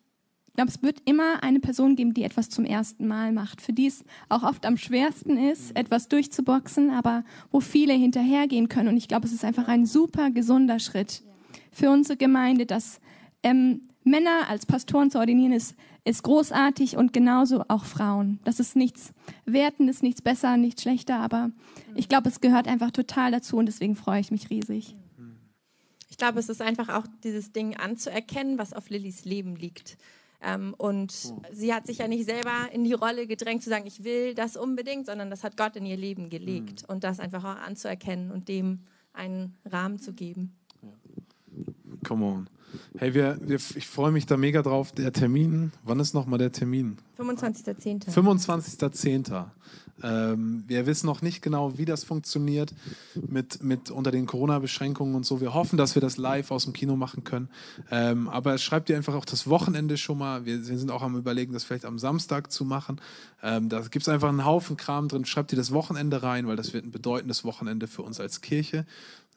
glaube, 0.57 0.71
es 0.71 0.81
wird 0.81 1.01
immer 1.05 1.43
eine 1.43 1.59
Person 1.59 1.95
geben, 1.95 2.15
die 2.15 2.23
etwas 2.23 2.49
zum 2.49 2.65
ersten 2.65 3.07
Mal 3.07 3.31
macht, 3.31 3.61
für 3.61 3.73
die 3.73 3.85
es 3.85 4.03
auch 4.27 4.41
oft 4.41 4.65
am 4.65 4.75
schwersten 4.75 5.37
ist, 5.37 5.77
etwas 5.77 6.07
durchzuboxen, 6.09 6.89
aber 6.89 7.23
wo 7.51 7.59
viele 7.59 7.93
hinterhergehen 7.93 8.67
können. 8.67 8.89
Und 8.89 8.97
ich 8.97 9.07
glaube, 9.07 9.27
es 9.27 9.33
ist 9.33 9.45
einfach 9.45 9.67
ein 9.67 9.85
super 9.85 10.31
gesunder 10.31 10.79
Schritt 10.79 11.21
für 11.71 11.91
unsere 11.91 12.17
Gemeinde, 12.17 12.65
dass 12.65 12.99
ähm, 13.43 13.81
Männer 14.03 14.49
als 14.49 14.65
Pastoren 14.65 15.11
zu 15.11 15.19
ordinieren 15.19 15.51
ist, 15.51 15.75
ist 16.05 16.23
großartig 16.23 16.97
und 16.97 17.13
genauso 17.13 17.63
auch 17.67 17.85
Frauen. 17.85 18.39
Das 18.43 18.59
ist 18.59 18.75
nichts 18.75 19.13
Wertendes, 19.45 20.01
nichts 20.01 20.23
besser, 20.23 20.57
nichts 20.57 20.81
schlechter, 20.81 21.17
aber 21.19 21.51
ich 21.93 22.09
glaube, 22.09 22.29
es 22.29 22.41
gehört 22.41 22.67
einfach 22.67 22.89
total 22.89 23.31
dazu 23.31 23.57
und 23.57 23.67
deswegen 23.67 23.95
freue 23.95 24.21
ich 24.21 24.31
mich 24.31 24.49
riesig. 24.49 24.95
Ich 26.09 26.17
glaube, 26.17 26.39
es 26.39 26.49
ist 26.49 26.63
einfach 26.63 26.89
auch 26.89 27.05
dieses 27.23 27.51
Ding 27.51 27.77
anzuerkennen, 27.77 28.57
was 28.57 28.73
auf 28.73 28.89
Lillys 28.89 29.23
Leben 29.25 29.55
liegt. 29.55 29.97
Ähm, 30.41 30.75
und 30.77 31.13
oh. 31.31 31.41
sie 31.51 31.73
hat 31.73 31.87
sich 31.87 31.97
ja 31.99 32.07
nicht 32.07 32.25
selber 32.25 32.69
in 32.71 32.83
die 32.83 32.93
Rolle 32.93 33.25
gedrängt 33.25 33.63
zu 33.63 33.69
sagen, 33.69 33.87
ich 33.87 34.03
will 34.03 34.35
das 34.35 34.55
unbedingt, 34.55 35.07
sondern 35.07 35.29
das 35.29 35.43
hat 35.43 35.57
Gott 35.57 35.75
in 35.75 35.85
ihr 35.85 35.97
Leben 35.97 36.29
gelegt. 36.29 36.83
Mhm. 36.83 36.93
Und 36.93 37.03
das 37.03 37.19
einfach 37.19 37.43
auch 37.43 37.61
anzuerkennen 37.61 38.31
und 38.31 38.47
dem 38.47 38.81
einen 39.13 39.55
Rahmen 39.65 39.99
zu 39.99 40.13
geben. 40.13 40.55
Come 42.07 42.25
on. 42.25 42.49
Hey, 42.97 43.13
wir, 43.13 43.37
wir, 43.41 43.55
ich 43.75 43.87
freue 43.87 44.11
mich 44.11 44.25
da 44.25 44.37
mega 44.37 44.61
drauf. 44.61 44.91
Der 44.91 45.13
Termin, 45.13 45.71
wann 45.83 45.99
ist 45.99 46.13
nochmal 46.13 46.39
der 46.39 46.51
Termin? 46.51 46.97
25.10. 47.17 48.09
25.10. 48.09 49.45
Ähm, 50.03 50.63
wir 50.67 50.85
wissen 50.85 51.07
noch 51.07 51.21
nicht 51.21 51.41
genau, 51.41 51.77
wie 51.77 51.85
das 51.85 52.03
funktioniert 52.03 52.73
mit, 53.15 53.63
mit 53.63 53.89
unter 53.89 54.11
den 54.11 54.27
Corona-Beschränkungen 54.27 55.15
und 55.15 55.25
so. 55.25 55.41
Wir 55.41 55.53
hoffen, 55.53 55.77
dass 55.77 55.95
wir 55.95 56.01
das 56.01 56.17
live 56.17 56.51
aus 56.51 56.65
dem 56.65 56.73
Kino 56.73 56.95
machen 56.95 57.23
können. 57.23 57.49
Ähm, 57.89 58.29
aber 58.29 58.57
schreibt 58.59 58.89
ihr 58.89 58.97
einfach 58.97 59.15
auch 59.15 59.25
das 59.25 59.49
Wochenende 59.49 59.97
schon 59.97 60.19
mal. 60.19 60.45
Wir, 60.45 60.67
wir, 60.67 60.77
sind 60.77 60.91
auch 60.91 61.01
am 61.01 61.17
Überlegen, 61.17 61.53
das 61.53 61.63
vielleicht 61.63 61.85
am 61.85 61.97
Samstag 61.97 62.51
zu 62.51 62.63
machen. 62.63 63.01
Ähm, 63.41 63.69
da 63.69 63.81
gibt 63.81 64.03
es 64.03 64.09
einfach 64.09 64.29
einen 64.29 64.45
Haufen 64.45 64.77
Kram 64.77 65.07
drin. 65.07 65.25
Schreibt 65.25 65.51
ihr 65.51 65.57
das 65.57 65.71
Wochenende 65.71 66.21
rein, 66.21 66.47
weil 66.47 66.55
das 66.55 66.73
wird 66.73 66.85
ein 66.85 66.91
bedeutendes 66.91 67.43
Wochenende 67.43 67.87
für 67.87 68.03
uns 68.03 68.19
als 68.19 68.41
Kirche. 68.41 68.85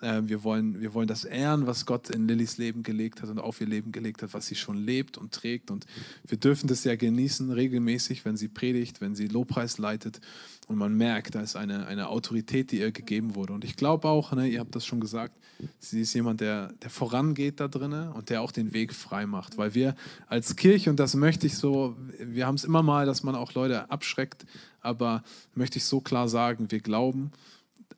Wir, 0.03 0.45
wollen, 0.45 0.81
wir 0.81 0.95
wollen 0.95 1.09
das 1.09 1.27
ehren, 1.27 1.67
was 1.67 1.85
Gott 1.85 2.09
in 2.09 2.27
Lillys 2.27 2.57
Leben 2.57 2.83
gelegt 2.83 3.20
hat 3.23 3.31
und 3.31 3.39
auf 3.39 3.61
ihr 3.61 3.67
Leben 3.67 3.93
gelegt 3.93 4.23
hat, 4.23 4.35
was 4.35 4.47
sie 4.47 4.55
schon 4.55 4.77
lebt 4.77 5.19
und 5.19 5.33
trägt. 5.33 5.71
Und 5.71 5.87
wir 6.27 6.39
dürfen 6.39 6.67
das 6.67 6.85
ja 6.85 6.97
genießen, 6.97 7.51
regelmäßig, 7.51 8.25
wenn 8.25 8.37
sie 8.37 8.49
predigt, 8.49 9.01
wenn 9.01 9.15
sie 9.15 9.29
Lobpreis 9.29 9.79
leitet. 9.79 10.21
Und 10.67 10.77
man 10.77 10.95
merkt, 10.95 11.35
da 11.35 11.41
ist 11.41 11.57
eine, 11.57 11.87
eine 11.87 12.09
Autorität, 12.09 12.71
die 12.71 12.79
ihr 12.79 12.93
gegeben 12.93 13.35
wurde. 13.35 13.53
Und 13.53 13.65
ich 13.65 13.77
glaube 13.77 14.09
auch, 14.09 14.33
ne, 14.33 14.49
ihr 14.49 14.61
habt 14.61 14.75
das 14.75 14.87
schon 14.87 15.01
gesagt, 15.01 15.37
sie 15.79 16.03
ist 16.03 16.15
jemand, 16.15 16.41
der, 16.41 16.73
der 16.83 16.91
vorangeht 16.91 17.61
da 17.61 17.69
drinnen 17.69 18.13
und 18.13 18.31
der 18.31 18.43
auch 18.43 18.53
den 18.53 18.73
Weg 18.73 18.95
frei 18.95 19.27
macht. 19.27 19.59
Weil 19.59 19.75
wir 19.75 19.95
als 20.29 20.57
Kirche, 20.57 20.91
und 20.91 21.01
das 21.01 21.15
möchte 21.15 21.47
ich 21.47 21.57
so, 21.57 21.97
wir 22.19 22.47
haben 22.47 22.55
es 22.55 22.65
immer 22.65 22.83
mal, 22.83 23.07
dass 23.07 23.23
man 23.23 23.35
auch 23.35 23.55
Leute 23.55 23.91
abschreckt, 23.91 24.47
aber 24.81 25.23
möchte 25.55 25.79
ich 25.79 25.85
so 25.85 26.01
klar 26.01 26.29
sagen, 26.29 26.71
wir 26.71 26.81
glauben, 26.81 27.33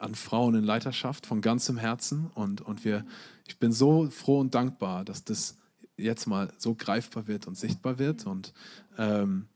an 0.03 0.15
Frauen 0.15 0.55
in 0.57 0.65
Leiterschaft 0.65 1.27
von 1.27 1.41
ganzem 1.41 1.79
Herzen. 1.79 2.31
Und, 2.35 2.61
und 2.61 2.85
wir, 2.85 3.05
ich 3.47 3.59
bin 3.59 3.73
so 3.73 4.09
froh 4.11 4.41
und 4.41 4.55
dankbar, 4.55 5.05
dass 5.05 5.25
das 5.25 5.57
jetzt 5.97 6.27
mal 6.27 6.53
so 6.59 6.75
greifbar 6.75 7.27
wird 7.27 7.47
und 7.47 7.57
sichtbar 7.57 7.99
wird. 7.99 8.27
Und 8.27 8.53
ähm, 8.99 9.47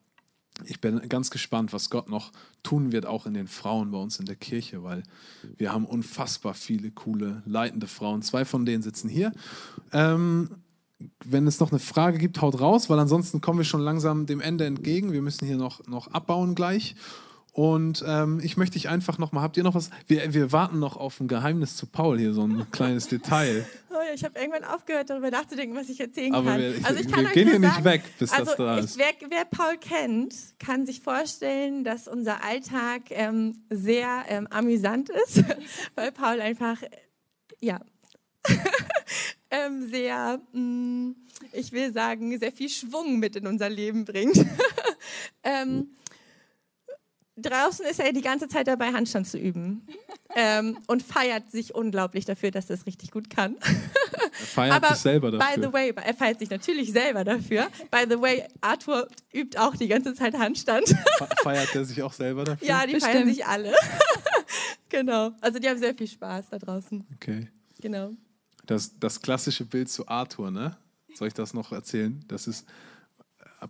ich 0.64 0.80
bin 0.80 1.06
ganz 1.08 1.30
gespannt, 1.30 1.72
was 1.72 1.90
Gott 1.90 2.08
noch 2.08 2.32
tun 2.62 2.92
wird, 2.92 3.06
auch 3.06 3.26
in 3.26 3.34
den 3.34 3.46
Frauen 3.46 3.90
bei 3.90 3.98
uns 3.98 4.18
in 4.18 4.26
der 4.26 4.36
Kirche, 4.36 4.82
weil 4.82 5.02
wir 5.56 5.72
haben 5.72 5.84
unfassbar 5.84 6.54
viele 6.54 6.90
coole, 6.90 7.42
leitende 7.46 7.86
Frauen. 7.86 8.22
Zwei 8.22 8.44
von 8.44 8.64
denen 8.64 8.82
sitzen 8.82 9.08
hier. 9.08 9.32
Ähm, 9.92 10.50
wenn 11.24 11.46
es 11.46 11.60
noch 11.60 11.70
eine 11.70 11.78
Frage 11.78 12.16
gibt, 12.16 12.40
haut 12.40 12.58
raus, 12.58 12.88
weil 12.88 12.98
ansonsten 12.98 13.42
kommen 13.42 13.58
wir 13.58 13.64
schon 13.64 13.82
langsam 13.82 14.24
dem 14.24 14.40
Ende 14.40 14.64
entgegen. 14.64 15.12
Wir 15.12 15.20
müssen 15.20 15.46
hier 15.46 15.58
noch, 15.58 15.86
noch 15.86 16.08
abbauen 16.08 16.54
gleich. 16.54 16.96
Und 17.56 18.04
ähm, 18.06 18.38
ich 18.42 18.58
möchte 18.58 18.74
dich 18.74 18.90
einfach 18.90 19.16
noch 19.16 19.32
mal, 19.32 19.40
habt 19.40 19.56
ihr 19.56 19.62
noch 19.62 19.74
was? 19.74 19.88
Wir, 20.06 20.34
wir 20.34 20.52
warten 20.52 20.78
noch 20.78 20.98
auf 20.98 21.20
ein 21.20 21.26
Geheimnis 21.26 21.74
zu 21.74 21.86
Paul 21.86 22.18
hier, 22.18 22.34
so 22.34 22.42
ein 22.42 22.66
kleines 22.70 23.08
Detail. 23.08 23.64
Oh 23.88 23.94
ja, 23.94 24.12
ich 24.14 24.24
habe 24.24 24.38
irgendwann 24.38 24.64
aufgehört, 24.64 25.08
darüber 25.08 25.30
nachzudenken, 25.30 25.74
was 25.74 25.88
ich 25.88 25.98
erzählen 25.98 26.34
Aber 26.34 26.50
kann. 26.50 26.60
Wir, 26.60 26.74
also 26.82 27.00
ich 27.00 27.10
kann 27.10 27.24
wir 27.24 27.32
gehen 27.32 27.48
hier 27.48 27.58
nicht 27.58 27.82
weg, 27.82 28.02
bis 28.18 28.30
also 28.30 28.44
das 28.44 28.56
da 28.56 28.78
ist. 28.78 28.98
wer, 28.98 29.30
wer, 29.30 29.46
Paul 29.46 29.78
kennt, 29.78 30.34
kann 30.58 30.84
sich 30.84 31.00
vorstellen, 31.00 31.82
dass 31.82 32.08
unser 32.08 32.44
Alltag 32.44 33.04
ähm, 33.08 33.62
sehr 33.70 34.26
ähm, 34.28 34.46
amüsant 34.48 35.08
ist, 35.08 35.42
weil 35.94 36.12
Paul 36.12 36.42
einfach, 36.42 36.82
ja, 37.62 37.80
ähm, 39.50 39.88
sehr, 39.88 40.42
mh, 40.52 40.60
mm, 40.60 41.16
ich 41.52 41.72
will 41.72 41.90
sagen, 41.90 42.38
sehr 42.38 42.52
viel 42.52 42.68
Schwung 42.68 43.18
mit 43.18 43.34
in 43.34 43.46
unser 43.46 43.70
Leben 43.70 44.04
bringt. 44.04 44.44
ähm, 45.42 45.96
draußen 47.36 47.86
ist 47.86 48.00
er 48.00 48.12
die 48.12 48.22
ganze 48.22 48.48
Zeit 48.48 48.66
dabei, 48.66 48.92
Handstand 48.92 49.26
zu 49.28 49.38
üben. 49.38 49.86
ähm, 50.34 50.78
und 50.86 51.02
feiert 51.02 51.50
sich 51.50 51.74
unglaublich 51.74 52.24
dafür, 52.24 52.50
dass 52.50 52.68
er 52.68 52.74
es 52.74 52.86
richtig 52.86 53.10
gut 53.10 53.30
kann. 53.30 53.56
er 53.60 54.46
feiert 54.46 54.74
Aber 54.76 54.88
sich 54.88 54.98
selber 54.98 55.30
dafür. 55.30 55.56
By 55.56 55.66
the 55.66 55.72
way, 55.72 55.94
er 55.94 56.14
feiert 56.14 56.38
sich 56.38 56.50
natürlich 56.50 56.92
selber 56.92 57.24
dafür. 57.24 57.68
By 57.90 58.04
the 58.08 58.20
way, 58.20 58.44
Arthur 58.60 59.08
übt 59.32 59.58
auch 59.58 59.76
die 59.76 59.88
ganze 59.88 60.14
Zeit 60.14 60.34
Handstand. 60.34 60.94
feiert 61.42 61.74
er 61.74 61.84
sich 61.84 62.02
auch 62.02 62.12
selber 62.12 62.44
dafür? 62.44 62.66
Ja, 62.66 62.86
die 62.86 62.94
Bestimmt. 62.94 63.12
feiern 63.14 63.28
sich 63.28 63.46
alle. 63.46 63.72
genau. 64.88 65.32
Also 65.40 65.58
die 65.58 65.68
haben 65.68 65.78
sehr 65.78 65.94
viel 65.94 66.08
Spaß 66.08 66.50
da 66.50 66.58
draußen. 66.58 67.06
Okay. 67.14 67.48
Genau. 67.80 68.10
Das, 68.66 68.98
das 68.98 69.20
klassische 69.22 69.64
Bild 69.64 69.88
zu 69.88 70.08
Arthur, 70.08 70.50
ne? 70.50 70.76
Soll 71.14 71.28
ich 71.28 71.34
das 71.34 71.54
noch 71.54 71.72
erzählen? 71.72 72.22
Das 72.28 72.46
ist 72.46 72.66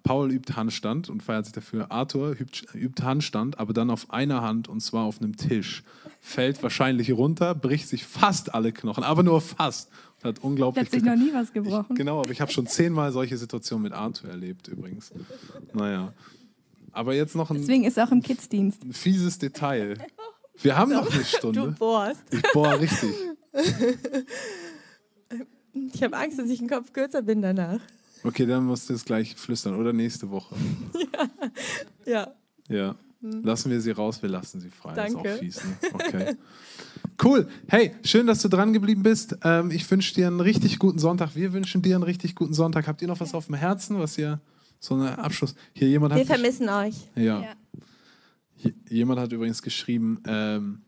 Paul 0.02 0.32
übt 0.32 0.54
Handstand 0.54 1.08
und 1.08 1.22
feiert 1.22 1.46
sich 1.46 1.54
dafür. 1.54 1.90
Arthur 1.90 2.32
übt, 2.32 2.66
übt, 2.74 3.02
Handstand, 3.02 3.58
aber 3.58 3.72
dann 3.72 3.90
auf 3.90 4.10
einer 4.10 4.42
Hand 4.42 4.68
und 4.68 4.80
zwar 4.80 5.04
auf 5.04 5.20
einem 5.20 5.36
Tisch. 5.36 5.84
Fällt 6.20 6.62
wahrscheinlich 6.62 7.12
runter, 7.12 7.54
bricht 7.54 7.88
sich 7.88 8.04
fast 8.04 8.54
alle 8.54 8.72
Knochen, 8.72 9.04
aber 9.04 9.22
nur 9.22 9.40
fast. 9.40 9.90
Hat 10.24 10.40
unglaublich. 10.40 10.86
Hat 10.86 10.92
sich 10.92 11.02
noch 11.04 11.14
nie 11.14 11.32
was 11.32 11.52
gebrochen. 11.52 11.86
Ich, 11.90 11.96
genau, 11.96 12.20
aber 12.20 12.30
ich 12.30 12.40
habe 12.40 12.50
schon 12.50 12.66
zehnmal 12.66 13.12
solche 13.12 13.36
Situationen 13.36 13.84
mit 13.84 13.92
Arthur 13.92 14.30
erlebt 14.30 14.66
übrigens. 14.66 15.12
Naja. 15.72 16.12
Aber 16.90 17.14
jetzt 17.14 17.36
noch 17.36 17.50
ein. 17.50 17.58
Deswegen 17.58 17.84
ist 17.84 17.96
er 17.96 18.08
auch 18.08 18.12
im 18.12 18.22
Kidsdienst. 18.22 18.82
Ein 18.82 18.92
fieses 18.92 19.38
Detail. 19.38 19.98
Wir 20.62 20.76
haben 20.76 20.92
noch 20.92 21.12
eine 21.12 21.24
Stunde. 21.24 21.60
Du 21.60 21.72
bohrst. 21.72 22.22
Ich 22.32 22.42
bohr 22.52 22.80
richtig. 22.80 23.14
Ich 25.94 26.02
habe 26.02 26.16
Angst, 26.16 26.38
dass 26.38 26.48
ich 26.48 26.60
einen 26.60 26.68
Kopf 26.68 26.92
kürzer 26.92 27.22
bin 27.22 27.42
danach. 27.42 27.80
Okay, 28.22 28.46
dann 28.46 28.64
musst 28.64 28.88
du 28.88 28.94
es 28.94 29.04
gleich 29.04 29.34
flüstern 29.36 29.74
oder 29.74 29.92
nächste 29.92 30.30
Woche. 30.30 30.54
ja. 32.06 32.34
Ja. 32.68 32.96
Ja. 33.20 33.40
Lassen 33.42 33.70
wir 33.70 33.80
sie 33.80 33.90
raus, 33.90 34.22
wir 34.22 34.28
lassen 34.28 34.60
sie 34.60 34.70
frei. 34.70 34.94
Danke. 34.94 35.22
Das 35.22 35.32
ist 35.32 35.36
auch 35.36 35.38
fies, 35.38 35.64
ne? 35.64 35.76
Okay. 35.94 36.36
Cool. 37.22 37.48
Hey, 37.66 37.94
schön, 38.04 38.26
dass 38.26 38.42
du 38.42 38.48
dran 38.48 38.72
geblieben 38.72 39.02
bist. 39.02 39.38
Ähm, 39.42 39.70
ich 39.70 39.90
wünsche 39.90 40.14
dir 40.14 40.26
einen 40.26 40.40
richtig 40.40 40.78
guten 40.78 40.98
Sonntag. 40.98 41.34
Wir 41.34 41.52
wünschen 41.52 41.82
dir 41.82 41.96
einen 41.96 42.04
richtig 42.04 42.34
guten 42.34 42.52
Sonntag. 42.52 42.86
Habt 42.86 43.00
ihr 43.02 43.08
noch 43.08 43.20
was 43.20 43.34
auf 43.34 43.46
dem 43.46 43.54
Herzen, 43.54 43.98
was 43.98 44.18
ihr 44.18 44.40
so 44.78 44.94
eine 44.94 45.18
Abschluss? 45.18 45.54
Hier 45.72 45.88
jemand 45.88 46.14
Wir 46.14 46.26
vermissen 46.26 46.68
euch. 46.68 46.94
Ja. 47.14 47.40
ja. 47.40 48.70
Jemand 48.88 49.18
hat 49.18 49.32
übrigens 49.32 49.62
geschrieben, 49.62 50.22
ähm, 50.26 50.82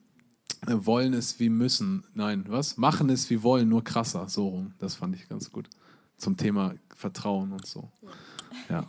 wollen 0.66 1.14
es 1.14 1.40
wie 1.40 1.48
müssen. 1.48 2.04
Nein, 2.14 2.44
was? 2.48 2.76
Machen 2.76 3.08
es 3.10 3.30
wie 3.30 3.42
wollen, 3.42 3.68
nur 3.68 3.82
krasser. 3.82 4.28
So 4.28 4.48
rum. 4.48 4.74
Das 4.78 4.94
fand 4.94 5.16
ich 5.16 5.28
ganz 5.28 5.50
gut. 5.50 5.68
Zum 6.18 6.36
Thema 6.36 6.74
Vertrauen 6.94 7.52
und 7.52 7.66
so. 7.66 7.88
Ja. 8.68 8.86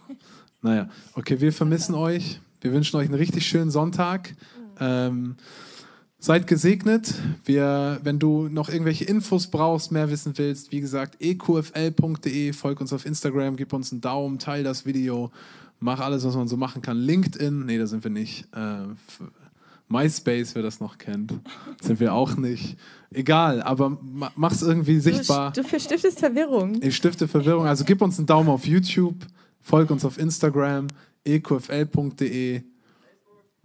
Naja, 0.62 0.89
okay, 1.13 1.39
wir 1.39 1.54
vermissen 1.54 1.96
euch. 1.96 2.42
Wir 2.62 2.74
wünschen 2.74 2.98
euch 2.98 3.06
einen 3.06 3.15
richtig 3.15 3.48
schönen 3.48 3.72
Sonntag. 3.72 4.36
Ähm, 4.80 5.36
seid 6.20 6.48
gesegnet. 6.48 7.13
Wir, 7.46 8.00
wenn 8.04 8.20
du 8.20 8.50
noch 8.50 8.70
irgendwelche 8.70 9.06
Infos 9.06 9.48
brauchst, 9.48 9.92
mehr 9.92 10.10
wissen 10.10 10.38
willst, 10.38 10.72
wie 10.72 10.82
gesagt, 10.82 11.22
eqfl.de, 11.22 12.54
folg 12.54 12.82
uns 12.82 12.92
auf 12.92 13.06
Instagram, 13.06 13.56
gib 13.56 13.72
uns 13.72 13.92
einen 13.92 14.02
Daumen, 14.02 14.38
teil 14.38 14.63
das 14.63 14.86
Video, 14.86 15.32
mach 15.80 16.02
alles, 16.02 16.26
was 16.26 16.36
man 16.36 16.48
so 16.48 16.58
machen 16.58 16.82
kann. 16.82 16.98
LinkedIn, 16.98 17.65
nee, 17.65 17.78
da 17.78 17.88
sind 17.88 18.04
wir 18.04 18.12
nicht. 18.12 18.46
Äh, 18.54 18.84
MySpace, 19.89 20.56
wer 20.56 20.62
das 20.62 20.80
noch 20.80 20.97
kennt, 20.97 21.34
sind 21.82 21.99
wir 21.99 22.13
auch 22.13 22.36
nicht. 22.36 22.78
Egal, 23.12 23.62
aber 23.63 23.97
mach's 24.36 24.62
irgendwie 24.62 24.99
sichtbar. 24.99 25.52
Du, 25.52 25.63
du 25.63 25.80
stiftest 25.80 26.19
Verwirrung. 26.19 26.80
Ich 26.82 26.95
stifte 26.95 27.28
Verwirrung. 27.28 27.65
Also 27.65 27.84
gib 27.84 28.02
uns 28.02 28.17
einen 28.17 28.28
Daumen 28.28 28.49
auf 28.49 28.65
YouTube, 28.65 29.15
folg 29.62 29.89
uns 29.89 30.06
auf 30.06 30.17
Instagram, 30.17 30.88
eqfl.de. 31.23 32.62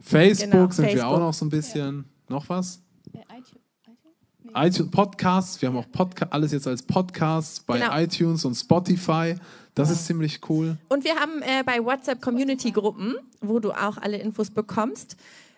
Facebook 0.01 0.51
genau, 0.51 0.71
sind 0.71 0.85
Facebook. 0.85 0.95
wir 0.95 1.07
auch 1.09 1.19
noch 1.19 1.35
so 1.35 1.45
ein 1.45 1.51
bisschen. 1.51 2.05
Noch 2.29 2.49
was? 2.49 2.81
iTunes 4.57 4.91
Podcasts, 4.91 5.61
wir 5.61 5.69
haben 5.69 5.77
auch 5.77 5.91
Podca 5.91 6.27
alles 6.31 6.53
jetzt 6.53 6.67
als 6.69 6.83
Podcasts 6.83 7.61
bei 7.61 7.79
Genau. 7.79 7.99
iTunes 7.99 8.45
und 8.45 8.55
Spotify. 8.55 9.35
Das 9.75 9.91
ist 9.91 10.07
ziemlich 10.07 10.41
cool. 10.49 10.77
Und 10.89 11.05
wir 11.05 11.17
haben 11.17 11.43
äh, 11.43 11.65
bei 11.65 11.85
WhatsApp 11.85 12.23
Community-Gruppen, 12.23 13.17
wo 13.41 13.59
du 13.59 13.73
auch 13.73 13.97
alle 13.97 14.19
Infos 14.19 14.51
bekommst. 14.51 15.17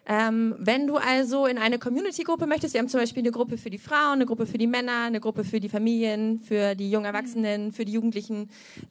Ähm, 0.09 0.55
wenn 0.59 0.87
du 0.87 0.97
also 0.97 1.47
in 1.47 1.59
eine 1.59 1.81
Community-Gruppe 1.81 2.47
möchtest, 2.47 2.75
wir 2.75 2.81
haben 2.81 2.89
zum 2.89 3.01
Beispiel 3.01 3.25
eine 3.25 3.33
Gruppe 3.33 3.59
für 3.59 3.71
die 3.71 3.79
Frauen, 3.79 4.15
eine 4.15 4.27
Gruppe 4.27 4.47
für 4.47 4.57
die 4.57 4.69
Männer, 4.69 5.05
eine 5.07 5.19
Gruppe 5.19 5.43
für 5.43 5.59
die 5.59 5.69
Familien, 5.69 6.39
für 6.39 6.77
die 6.77 6.91
jungen 6.91 7.07
Erwachsenen, 7.07 7.73
für 7.73 7.85
die 7.85 7.93
Jugendlichen, 7.93 8.49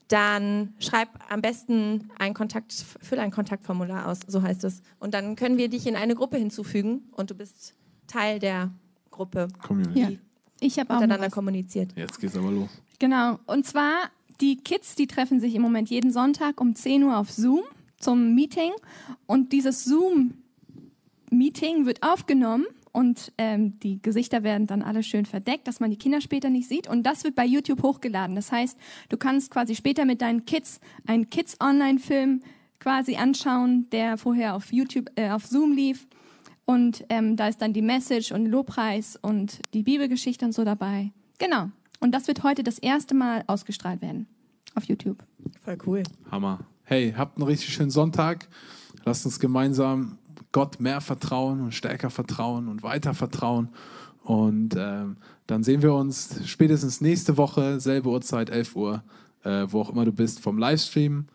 dann 0.09 0.73
schreib 0.79 1.07
am 1.29 1.41
besten 1.41 2.09
ein 2.19 2.33
Kontakt, 2.33 2.73
füll 3.01 3.19
ein 3.19 3.31
Kontaktformular 3.31 4.07
aus, 4.07 4.19
so 4.27 4.41
heißt 4.41 4.65
es. 4.65 4.81
Und 4.99 5.13
dann 5.13 5.37
können 5.37 5.57
wir 5.57 5.69
dich 5.69 5.87
in 5.87 5.95
eine 5.95 6.15
Gruppe 6.15 6.35
hinzufügen 6.35 7.03
und 7.11 7.31
du 7.31 7.35
bist 7.35 7.75
Teil 8.07 8.39
der 8.39 8.71
Gruppe, 9.09 9.47
Community. 9.65 9.99
Ja. 9.99 10.09
Ich 10.59 10.79
habe 10.79 10.89
auch 10.89 10.99
miteinander 10.99 11.27
was. 11.27 11.33
kommuniziert. 11.33 11.93
Jetzt 11.95 12.19
geht's 12.19 12.35
aber 12.35 12.51
los. 12.51 12.69
Genau. 12.99 13.39
Und 13.45 13.65
zwar, 13.65 14.09
die 14.41 14.57
Kids, 14.57 14.95
die 14.95 15.07
treffen 15.07 15.39
sich 15.39 15.55
im 15.55 15.61
Moment 15.61 15.89
jeden 15.89 16.11
Sonntag 16.11 16.59
um 16.59 16.75
10 16.75 17.03
Uhr 17.03 17.17
auf 17.17 17.31
Zoom 17.31 17.63
zum 17.99 18.35
Meeting. 18.35 18.71
Und 19.25 19.53
dieses 19.53 19.85
Zoom-Meeting 21.29 21.85
wird 21.85 22.03
aufgenommen 22.03 22.65
und 22.91 23.33
ähm, 23.37 23.79
die 23.79 24.01
Gesichter 24.01 24.43
werden 24.43 24.67
dann 24.67 24.81
alle 24.81 25.03
schön 25.03 25.25
verdeckt, 25.25 25.67
dass 25.67 25.79
man 25.79 25.89
die 25.89 25.97
Kinder 25.97 26.21
später 26.21 26.49
nicht 26.49 26.69
sieht. 26.69 26.87
Und 26.87 27.03
das 27.03 27.23
wird 27.23 27.35
bei 27.35 27.45
YouTube 27.45 27.83
hochgeladen. 27.83 28.35
Das 28.35 28.51
heißt, 28.51 28.77
du 29.09 29.17
kannst 29.17 29.51
quasi 29.51 29.75
später 29.75 30.05
mit 30.05 30.21
deinen 30.21 30.45
Kids 30.45 30.79
einen 31.05 31.29
Kids-Online-Film 31.29 32.41
quasi 32.79 33.15
anschauen, 33.15 33.89
der 33.91 34.17
vorher 34.17 34.55
auf 34.55 34.71
YouTube, 34.71 35.09
äh, 35.15 35.31
auf 35.31 35.45
Zoom 35.45 35.73
lief. 35.73 36.07
Und 36.65 37.05
ähm, 37.09 37.35
da 37.35 37.47
ist 37.47 37.61
dann 37.61 37.73
die 37.73 37.81
Message 37.81 38.31
und 38.31 38.45
Lobpreis 38.45 39.17
und 39.21 39.59
die 39.73 39.83
Bibelgeschichte 39.83 40.45
und 40.45 40.53
so 40.53 40.63
dabei. 40.63 41.11
Genau. 41.37 41.69
Und 41.99 42.11
das 42.13 42.27
wird 42.27 42.43
heute 42.43 42.63
das 42.63 42.79
erste 42.79 43.13
Mal 43.13 43.43
ausgestrahlt 43.47 44.01
werden 44.01 44.27
auf 44.73 44.85
YouTube. 44.85 45.23
Voll 45.63 45.77
cool. 45.85 46.03
Hammer. 46.31 46.59
Hey, 46.83 47.13
habt 47.15 47.37
einen 47.37 47.47
richtig 47.47 47.73
schönen 47.73 47.89
Sonntag. 47.89 48.47
Lasst 49.05 49.25
uns 49.25 49.39
gemeinsam 49.39 50.17
Gott 50.55 50.79
mehr 50.79 51.01
vertrauen 51.01 51.59
und 51.59 51.73
stärker 51.73 52.09
vertrauen 52.09 52.69
und 52.69 52.81
weiter 52.81 53.13
vertrauen. 53.13 53.67
Und 54.23 54.73
ähm, 54.77 55.17
dann 55.47 55.65
sehen 55.65 55.81
wir 55.81 55.93
uns 55.93 56.39
spätestens 56.45 57.01
nächste 57.01 57.35
Woche, 57.35 57.81
selbe 57.81 58.07
Uhrzeit, 58.07 58.49
11 58.49 58.73
Uhr, 58.77 59.03
äh, 59.43 59.65
wo 59.67 59.81
auch 59.81 59.89
immer 59.89 60.05
du 60.05 60.13
bist, 60.13 60.39
vom 60.39 60.57
Livestream 60.57 61.25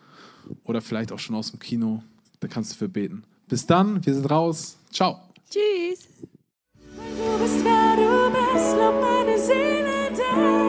oder 0.64 0.80
vielleicht 0.80 1.12
auch 1.12 1.18
schon 1.18 1.36
aus 1.36 1.50
dem 1.50 1.60
Kino. 1.60 2.02
Da 2.40 2.48
kannst 2.48 2.72
du 2.72 2.76
für 2.78 2.88
beten. 2.88 3.22
Bis 3.46 3.66
dann, 3.66 4.02
wir 4.06 4.14
sind 4.14 4.30
raus. 4.30 4.78
Ciao. 4.90 5.20
Tschüss. 5.50 6.08
Du 6.82 7.42
bist 7.42 7.62
wer 7.62 7.96
du 7.96 8.30
bist, 8.32 8.72
lob 8.74 9.02
meine 9.02 9.38
Seele 9.38 10.16
dir. 10.16 10.59